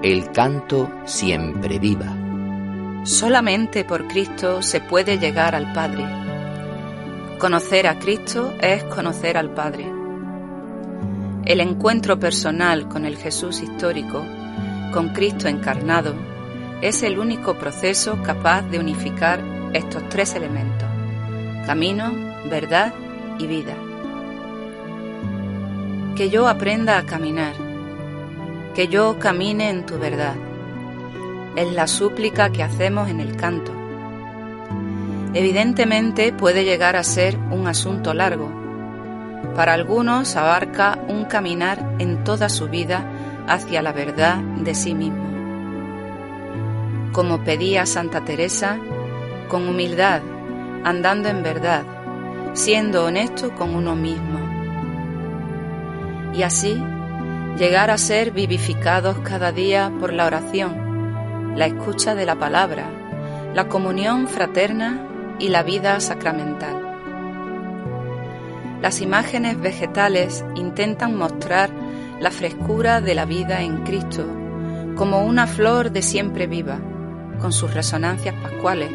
El 0.01 0.31
canto 0.31 0.89
siempre 1.03 1.77
viva. 1.77 2.07
Solamente 3.03 3.83
por 3.83 4.07
Cristo 4.07 4.61
se 4.61 4.79
puede 4.79 5.17
llegar 5.17 5.55
al 5.55 5.73
Padre. 5.73 6.05
Conocer 7.37 7.85
a 7.85 7.99
Cristo 7.99 8.53
es 8.61 8.81
conocer 8.85 9.37
al 9.37 9.53
Padre. 9.53 9.91
El 11.43 11.59
encuentro 11.59 12.17
personal 12.17 12.87
con 12.87 13.03
el 13.03 13.17
Jesús 13.17 13.61
histórico, 13.61 14.23
con 14.93 15.09
Cristo 15.09 15.49
encarnado, 15.49 16.15
es 16.81 17.03
el 17.03 17.19
único 17.19 17.57
proceso 17.57 18.23
capaz 18.23 18.61
de 18.61 18.79
unificar 18.79 19.43
estos 19.73 20.07
tres 20.07 20.33
elementos, 20.33 20.87
camino, 21.65 22.13
verdad 22.49 22.93
y 23.37 23.47
vida. 23.47 23.75
Que 26.15 26.29
yo 26.29 26.47
aprenda 26.47 26.97
a 26.97 27.05
caminar, 27.05 27.68
que 28.73 28.87
yo 28.87 29.19
camine 29.19 29.69
en 29.69 29.85
tu 29.85 29.97
verdad. 29.97 30.35
Es 31.55 31.71
la 31.73 31.87
súplica 31.87 32.51
que 32.51 32.63
hacemos 32.63 33.09
en 33.09 33.19
el 33.19 33.35
canto. 33.35 33.73
Evidentemente 35.33 36.33
puede 36.33 36.63
llegar 36.63 36.95
a 36.95 37.03
ser 37.03 37.37
un 37.51 37.67
asunto 37.67 38.13
largo. 38.13 38.51
Para 39.55 39.73
algunos 39.73 40.35
abarca 40.35 40.99
un 41.07 41.25
caminar 41.25 41.95
en 41.99 42.23
toda 42.23 42.49
su 42.49 42.67
vida 42.67 43.05
hacia 43.47 43.81
la 43.81 43.91
verdad 43.91 44.37
de 44.37 44.73
sí 44.73 44.95
mismo. 44.95 45.27
Como 47.11 47.43
pedía 47.43 47.85
Santa 47.85 48.23
Teresa, 48.23 48.77
con 49.49 49.67
humildad, 49.67 50.21
andando 50.83 51.29
en 51.29 51.43
verdad, 51.43 51.83
siendo 52.53 53.05
honesto 53.05 53.53
con 53.55 53.75
uno 53.75 53.95
mismo. 53.95 54.39
Y 56.33 56.43
así 56.43 56.81
llegar 57.57 57.89
a 57.91 57.97
ser 57.97 58.31
vivificados 58.31 59.19
cada 59.19 59.51
día 59.51 59.91
por 59.99 60.13
la 60.13 60.25
oración, 60.25 61.53
la 61.55 61.65
escucha 61.65 62.15
de 62.15 62.25
la 62.25 62.35
palabra, 62.35 62.89
la 63.53 63.67
comunión 63.67 64.27
fraterna 64.27 65.35
y 65.39 65.49
la 65.49 65.63
vida 65.63 65.99
sacramental. 65.99 66.89
Las 68.81 69.01
imágenes 69.01 69.59
vegetales 69.59 70.45
intentan 70.55 71.15
mostrar 71.15 71.69
la 72.19 72.31
frescura 72.31 73.01
de 73.01 73.15
la 73.15 73.25
vida 73.25 73.61
en 73.61 73.83
Cristo 73.83 74.25
como 74.95 75.23
una 75.23 75.47
flor 75.47 75.91
de 75.91 76.01
siempre 76.01 76.45
viva, 76.45 76.79
con 77.39 77.53
sus 77.53 77.73
resonancias 77.73 78.35
pascuales, 78.35 78.91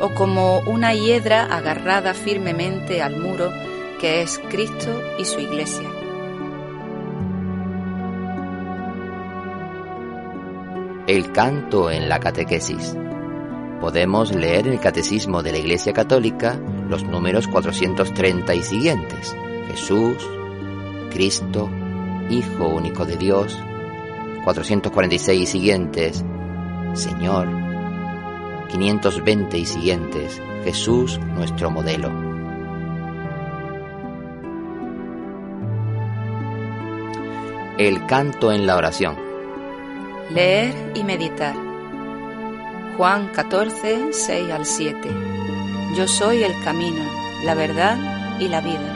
o 0.00 0.10
como 0.10 0.58
una 0.60 0.94
hiedra 0.94 1.44
agarrada 1.44 2.12
firmemente 2.12 3.02
al 3.02 3.20
muro 3.20 3.52
que 4.00 4.22
es 4.22 4.40
Cristo 4.48 5.00
y 5.18 5.24
su 5.24 5.38
iglesia. 5.38 5.97
El 11.08 11.32
canto 11.32 11.90
en 11.90 12.06
la 12.10 12.20
catequesis. 12.20 12.94
Podemos 13.80 14.34
leer 14.34 14.66
en 14.66 14.74
el 14.74 14.78
Catecismo 14.78 15.42
de 15.42 15.52
la 15.52 15.56
Iglesia 15.56 15.94
Católica 15.94 16.60
los 16.86 17.02
números 17.02 17.48
430 17.48 18.54
y 18.54 18.62
siguientes. 18.62 19.34
Jesús, 19.68 20.18
Cristo, 21.10 21.70
Hijo 22.28 22.68
único 22.68 23.06
de 23.06 23.16
Dios. 23.16 23.58
446 24.44 25.40
y 25.40 25.46
siguientes. 25.46 26.22
Señor. 26.92 27.48
520 28.70 29.56
y 29.56 29.64
siguientes. 29.64 30.42
Jesús, 30.64 31.18
nuestro 31.34 31.70
modelo. 31.70 32.12
El 37.78 38.04
canto 38.04 38.52
en 38.52 38.66
la 38.66 38.76
oración. 38.76 39.27
Leer 40.30 40.74
y 40.94 41.04
meditar. 41.04 41.54
Juan 42.98 43.28
14, 43.28 44.12
6 44.12 44.50
al 44.50 44.66
7. 44.66 45.08
Yo 45.96 46.06
soy 46.06 46.42
el 46.42 46.52
camino, 46.64 47.02
la 47.44 47.54
verdad 47.54 47.96
y 48.38 48.48
la 48.48 48.60
vida. 48.60 48.94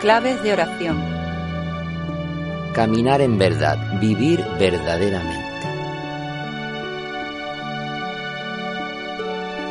Claves 0.00 0.40
de 0.44 0.52
oración. 0.52 1.02
Caminar 2.74 3.20
en 3.22 3.38
verdad, 3.38 3.98
vivir 4.00 4.44
verdaderamente. 4.60 5.42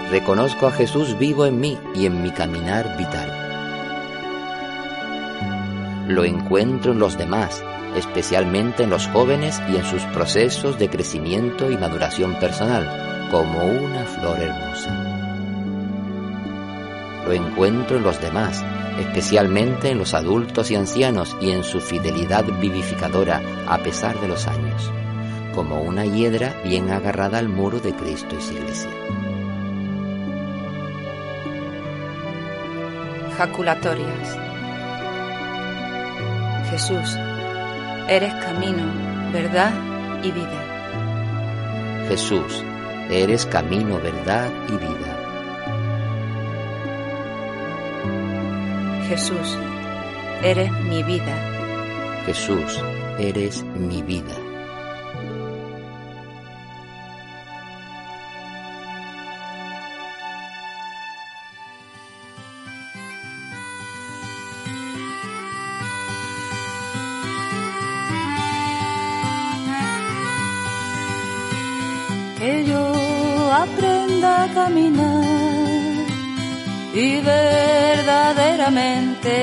Reconozco 0.10 0.68
a 0.68 0.72
Jesús 0.72 1.18
vivo 1.18 1.46
en 1.46 1.58
mí 1.62 1.78
y 1.96 2.06
en 2.06 2.22
mi 2.22 2.32
caminar 2.32 2.98
vital. 2.98 3.51
Lo 6.12 6.26
encuentro 6.26 6.92
en 6.92 7.00
los 7.00 7.18
demás, 7.18 7.64
especialmente 7.96 8.84
en 8.84 8.90
los 8.90 9.08
jóvenes 9.08 9.62
y 9.72 9.78
en 9.78 9.86
sus 9.86 10.04
procesos 10.08 10.78
de 10.78 10.90
crecimiento 10.90 11.72
y 11.72 11.78
maduración 11.78 12.38
personal, 12.38 13.30
como 13.32 13.64
una 13.64 14.04
flor 14.04 14.38
hermosa. 14.42 14.92
Lo 17.26 17.32
encuentro 17.32 17.96
en 17.96 18.04
los 18.04 18.20
demás, 18.20 18.62
especialmente 19.00 19.90
en 19.90 20.00
los 20.00 20.14
adultos 20.14 20.70
y 20.70 20.76
ancianos 20.76 21.38
y 21.40 21.52
en 21.52 21.64
su 21.64 21.80
fidelidad 21.80 22.44
vivificadora 22.60 23.42
a 23.66 23.78
pesar 23.78 24.20
de 24.20 24.28
los 24.28 24.48
años, 24.48 24.92
como 25.56 25.82
una 25.82 26.04
hiedra 26.06 26.62
bien 26.66 26.92
agarrada 26.92 27.38
al 27.38 27.48
muro 27.48 27.80
de 27.80 27.94
Cristo 27.94 28.36
y 28.38 28.42
su 28.42 28.52
iglesia. 28.52 28.92
Jaculatorias. 33.38 34.51
Jesús, 36.72 37.18
eres 38.08 38.34
camino, 38.36 38.86
verdad 39.34 39.74
y 40.24 40.32
vida. 40.32 42.08
Jesús, 42.08 42.64
eres 43.10 43.46
camino, 43.46 44.00
verdad 44.00 44.50
y 44.70 44.78
vida. 44.78 45.12
Jesús, 49.10 49.58
eres 50.44 50.72
mi 50.72 51.04
vida. 51.04 51.36
Jesús, 52.26 52.80
eres 53.20 53.64
mi 53.76 54.02
vida. 54.02 54.41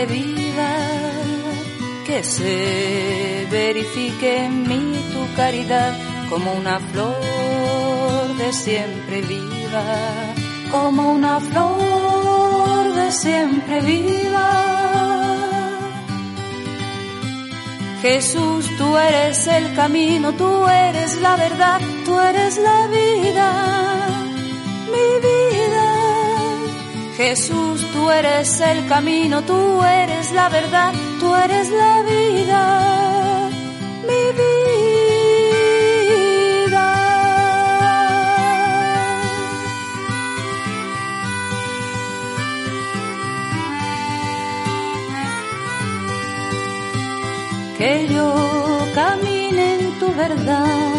Viva, 0.08 0.72
que 2.06 2.22
se 2.24 3.46
verifique 3.50 4.44
en 4.44 4.62
mí 4.66 4.98
tu 5.12 5.36
caridad 5.36 5.92
como 6.30 6.52
una 6.54 6.78
flor 6.78 8.36
de 8.38 8.52
siempre 8.52 9.20
viva, 9.22 9.84
como 10.70 11.12
una 11.12 11.40
flor 11.40 12.94
de 12.94 13.12
siempre 13.12 13.80
viva. 13.82 14.78
Jesús, 18.00 18.64
tú 18.78 18.96
eres 18.96 19.46
el 19.48 19.74
camino, 19.74 20.32
tú 20.32 20.66
eres 20.68 21.20
la 21.20 21.36
verdad, 21.36 21.80
tú 22.06 22.18
eres 22.18 22.56
la 22.58 22.86
vida, 22.86 23.46
mi 24.92 25.08
vida. 25.28 25.48
Jesús, 27.16 27.84
tú 27.98 28.10
eres 28.12 28.60
el 28.60 28.86
camino, 28.86 29.42
tú 29.42 29.82
eres 29.82 30.30
la 30.32 30.48
verdad, 30.48 30.92
tú 31.20 31.34
eres 31.34 31.68
la 31.70 32.02
vida, 32.02 32.60
mi 34.08 34.24
vida. 34.40 34.48
Que 47.78 48.06
yo 48.14 48.28
camine 48.94 49.64
en 49.80 49.98
tu 49.98 50.08
verdad 50.14 50.94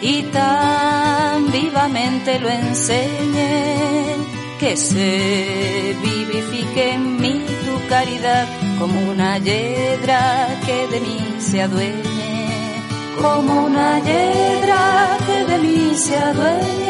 y 0.00 0.22
tan 0.36 1.50
vivamente 1.50 2.38
lo 2.38 2.48
enseñe 2.48 4.25
que 4.58 4.76
se 4.76 5.94
vivifique 6.02 6.92
en 6.92 7.20
mí 7.20 7.44
tu 7.66 7.88
caridad 7.88 8.46
como 8.78 8.98
una 9.10 9.38
yedra 9.38 10.48
que 10.64 10.86
de 10.88 11.00
mí 11.00 11.18
se 11.38 11.62
adueñe, 11.62 12.82
como 13.20 13.66
una 13.66 13.98
yedra 14.00 15.18
que 15.26 15.44
de 15.52 15.58
mí 15.58 15.94
se 15.94 16.16
adueñe. 16.16 16.86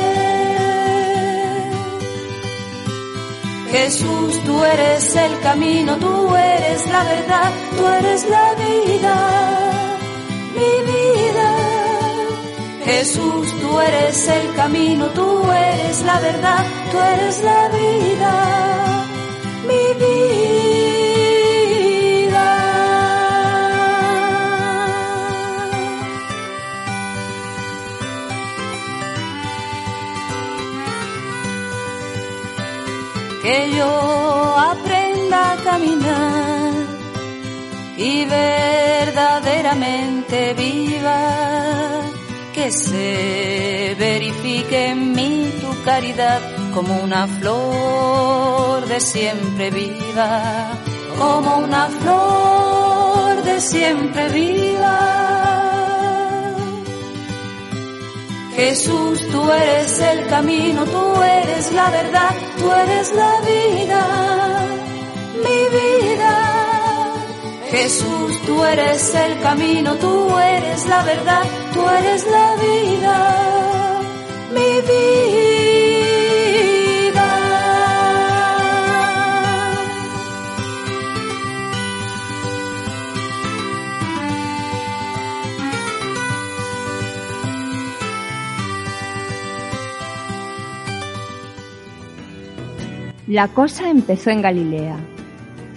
Jesús, 3.70 4.42
tú 4.44 4.64
eres 4.64 5.16
el 5.16 5.40
camino, 5.40 5.96
tú 5.96 6.34
eres 6.34 6.86
la 6.86 7.04
verdad, 7.04 7.50
tú 7.76 7.86
eres 7.86 8.28
la 8.30 8.54
vida, 8.54 9.16
mi 10.54 10.72
vida. 10.92 11.76
Jesús, 12.84 13.52
tú 13.60 13.80
eres 13.80 14.28
el 14.28 14.54
camino, 14.54 15.06
tú 15.08 15.42
eres 15.52 16.02
la 16.02 16.20
verdad, 16.20 16.64
tú 16.96 17.02
eres 17.02 17.42
la 17.42 17.68
vida, 17.68 18.34
mi 19.68 19.84
vida. 20.02 22.48
Que 33.42 33.58
yo 33.76 33.92
aprenda 34.72 35.38
a 35.52 35.54
caminar 35.68 36.72
y 37.98 38.24
verdaderamente 38.24 40.54
viva 40.54 41.20
que 42.54 42.72
se 42.72 43.94
verifique 43.98 44.88
en 44.88 45.12
mí 45.12 45.52
tu 45.60 45.70
caridad 45.84 46.55
como 46.76 46.94
una 47.02 47.26
flor 47.26 48.86
de 48.86 49.00
siempre 49.00 49.70
viva, 49.70 50.72
como 51.18 51.56
una 51.56 51.88
flor 51.88 53.42
de 53.44 53.58
siempre 53.62 54.28
viva. 54.28 54.98
Jesús, 58.56 59.26
tú 59.32 59.50
eres 59.50 60.00
el 60.00 60.26
camino, 60.26 60.84
tú 60.84 61.22
eres 61.22 61.72
la 61.72 61.88
verdad, 61.88 62.34
tú 62.58 62.70
eres 62.70 63.10
la 63.14 63.32
vida, 63.52 64.02
mi 65.44 65.60
vida. 65.78 66.34
Jesús, 67.70 68.38
tú 68.44 68.62
eres 68.64 69.14
el 69.14 69.40
camino, 69.40 69.94
tú 69.94 70.38
eres 70.38 70.86
la 70.86 71.02
verdad, 71.04 71.44
tú 71.72 71.88
eres 71.88 72.26
la 72.26 72.48
vida, 72.66 73.14
mi 74.52 74.72
vida. 74.82 75.55
La 93.26 93.48
cosa 93.48 93.90
empezó 93.90 94.30
en 94.30 94.40
Galilea. 94.40 94.96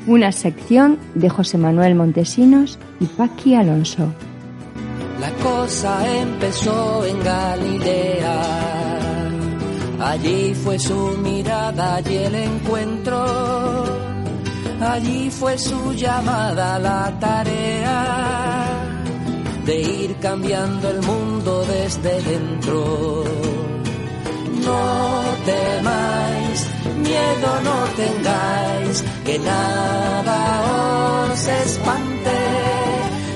Una 0.05 0.31
sección 0.31 0.99
de 1.15 1.29
José 1.29 1.57
Manuel 1.57 1.95
Montesinos 1.95 2.77
y 2.99 3.05
Paqui 3.05 3.55
Alonso. 3.55 4.13
La 5.19 5.31
cosa 5.43 6.19
empezó 6.21 7.03
en 7.05 7.19
Galilea. 7.23 8.99
Allí 9.99 10.53
fue 10.53 10.77
su 10.77 11.17
mirada 11.23 12.01
y 12.01 12.15
el 12.15 12.35
encuentro. 12.35 13.25
Allí 14.79 15.29
fue 15.31 15.57
su 15.57 15.93
llamada 15.93 16.75
a 16.75 16.79
la 16.79 17.19
tarea 17.19 18.59
de 19.65 19.81
ir 19.81 20.15
cambiando 20.17 20.89
el 20.89 21.01
mundo 21.01 21.65
desde 21.65 22.21
dentro. 22.21 23.25
No 24.65 25.21
temáis, 25.45 26.67
miedo 27.01 27.38
no 27.61 27.85
tengáis, 27.95 29.03
que 29.25 29.39
nada 29.39 30.37
os 31.31 31.47
espante. 31.47 32.39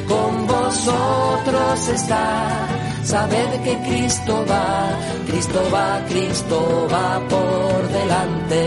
Con 0.08 0.48
vosotros 0.48 1.88
está, 1.88 2.68
sabed 3.04 3.62
que 3.64 3.78
Cristo 3.88 4.46
va, 4.50 4.90
Cristo 5.28 5.62
va, 5.74 6.02
Cristo 6.08 6.88
va 6.92 7.20
por 7.28 7.88
delante. 7.90 8.64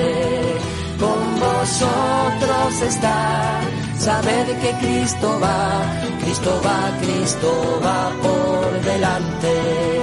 Con 0.99 1.21
vosotros 1.41 2.83
está, 2.83 3.61
sabed 3.99 4.47
que 4.63 4.73
Cristo 4.81 5.39
va, 5.41 5.83
Cristo 6.21 6.61
va, 6.65 6.79
Cristo 7.03 7.81
va 7.85 8.11
por 8.23 8.81
delante. 8.83 9.96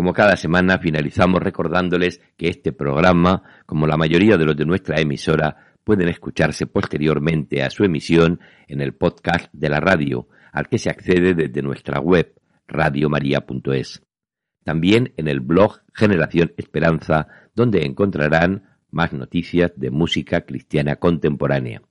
Como 0.00 0.14
cada 0.14 0.34
semana 0.38 0.78
finalizamos 0.78 1.42
recordándoles 1.42 2.22
que 2.38 2.48
este 2.48 2.72
programa, 2.72 3.42
como 3.66 3.86
la 3.86 3.98
mayoría 3.98 4.38
de 4.38 4.46
los 4.46 4.56
de 4.56 4.64
nuestra 4.64 4.98
emisora, 4.98 5.74
pueden 5.84 6.08
escucharse 6.08 6.66
posteriormente 6.66 7.62
a 7.62 7.68
su 7.68 7.84
emisión 7.84 8.40
en 8.66 8.80
el 8.80 8.94
podcast 8.94 9.52
de 9.52 9.68
la 9.68 9.78
radio, 9.78 10.26
al 10.52 10.70
que 10.70 10.78
se 10.78 10.88
accede 10.88 11.34
desde 11.34 11.60
nuestra 11.60 12.00
web 12.00 12.32
radiomaria.es. 12.66 14.02
También 14.64 15.12
en 15.18 15.28
el 15.28 15.40
blog 15.40 15.82
Generación 15.92 16.54
Esperanza, 16.56 17.26
donde 17.54 17.84
encontrarán 17.84 18.78
más 18.90 19.12
noticias 19.12 19.70
de 19.76 19.90
música 19.90 20.46
cristiana 20.46 20.96
contemporánea. 20.96 21.82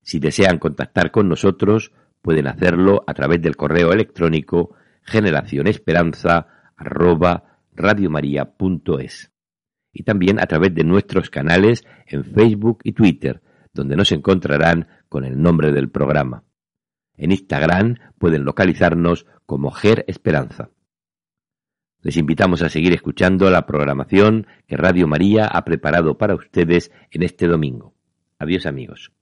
Si 0.00 0.18
desean 0.18 0.56
contactar 0.58 1.10
con 1.10 1.28
nosotros, 1.28 1.92
pueden 2.22 2.46
hacerlo 2.46 3.04
a 3.06 3.12
través 3.12 3.42
del 3.42 3.54
correo 3.54 3.92
electrónico 3.92 4.74
generacionesperanza 5.02 6.54
arroba 6.78 7.60
radiomaria.es 7.74 9.30
y 9.92 10.02
también 10.04 10.40
a 10.40 10.46
través 10.46 10.74
de 10.74 10.84
nuestros 10.84 11.28
canales 11.28 11.84
en 12.06 12.24
Facebook 12.24 12.80
y 12.84 12.92
Twitter, 12.92 13.42
donde 13.74 13.96
nos 13.96 14.12
encontrarán 14.12 14.88
con 15.08 15.24
el 15.24 15.40
nombre 15.40 15.72
del 15.72 15.90
programa. 15.90 16.44
En 17.16 17.32
Instagram 17.32 17.96
pueden 18.18 18.44
localizarnos 18.44 19.26
como 19.44 19.70
Ger 19.70 20.04
Esperanza. 20.06 20.70
Les 22.00 22.16
invitamos 22.16 22.62
a 22.62 22.68
seguir 22.68 22.92
escuchando 22.92 23.50
la 23.50 23.66
programación 23.66 24.46
que 24.66 24.76
Radio 24.76 25.08
María 25.08 25.46
ha 25.46 25.64
preparado 25.64 26.16
para 26.16 26.36
ustedes 26.36 26.92
en 27.10 27.24
este 27.24 27.48
domingo. 27.48 27.94
Adiós 28.38 28.66
amigos. 28.66 29.12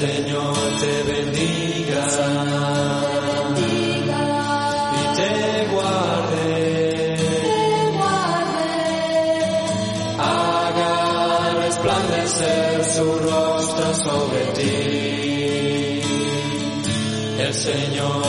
El 0.00 0.08
Señor 0.08 0.54
te 0.80 1.02
bendiga, 1.12 2.04
y 4.96 4.98
te 5.14 5.34
guarde, 5.70 7.16
haga 10.18 10.94
resplandecer 11.64 12.84
su 12.86 13.04
rostro 13.18 13.94
sobre 13.94 14.42
ti. 14.56 16.00
El 17.38 17.52
Señor 17.52 18.19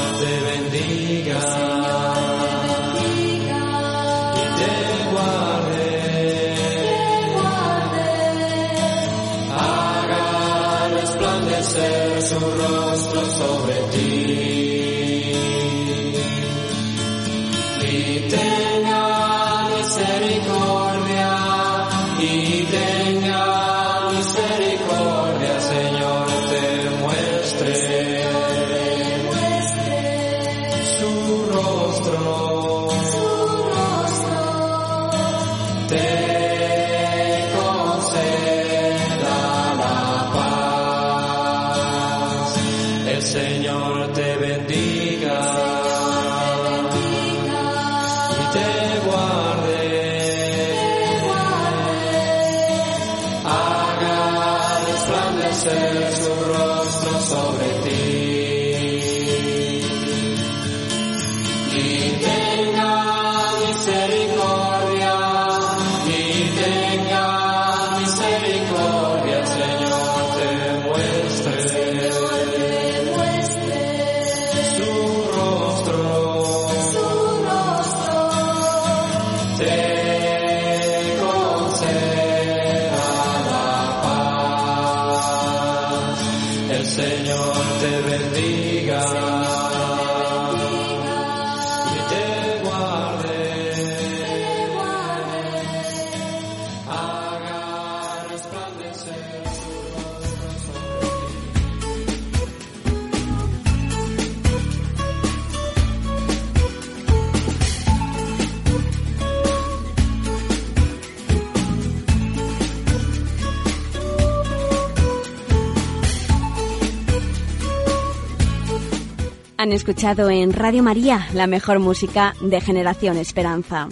escuchado 119.71 120.29
en 120.29 120.53
Radio 120.53 120.83
María 120.83 121.27
la 121.33 121.47
mejor 121.47 121.79
música 121.79 122.33
de 122.41 122.61
Generación 122.61 123.17
Esperanza. 123.17 123.87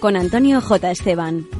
Con 0.00 0.16
Antonio 0.16 0.60
J. 0.60 0.90
Esteban. 0.90 1.59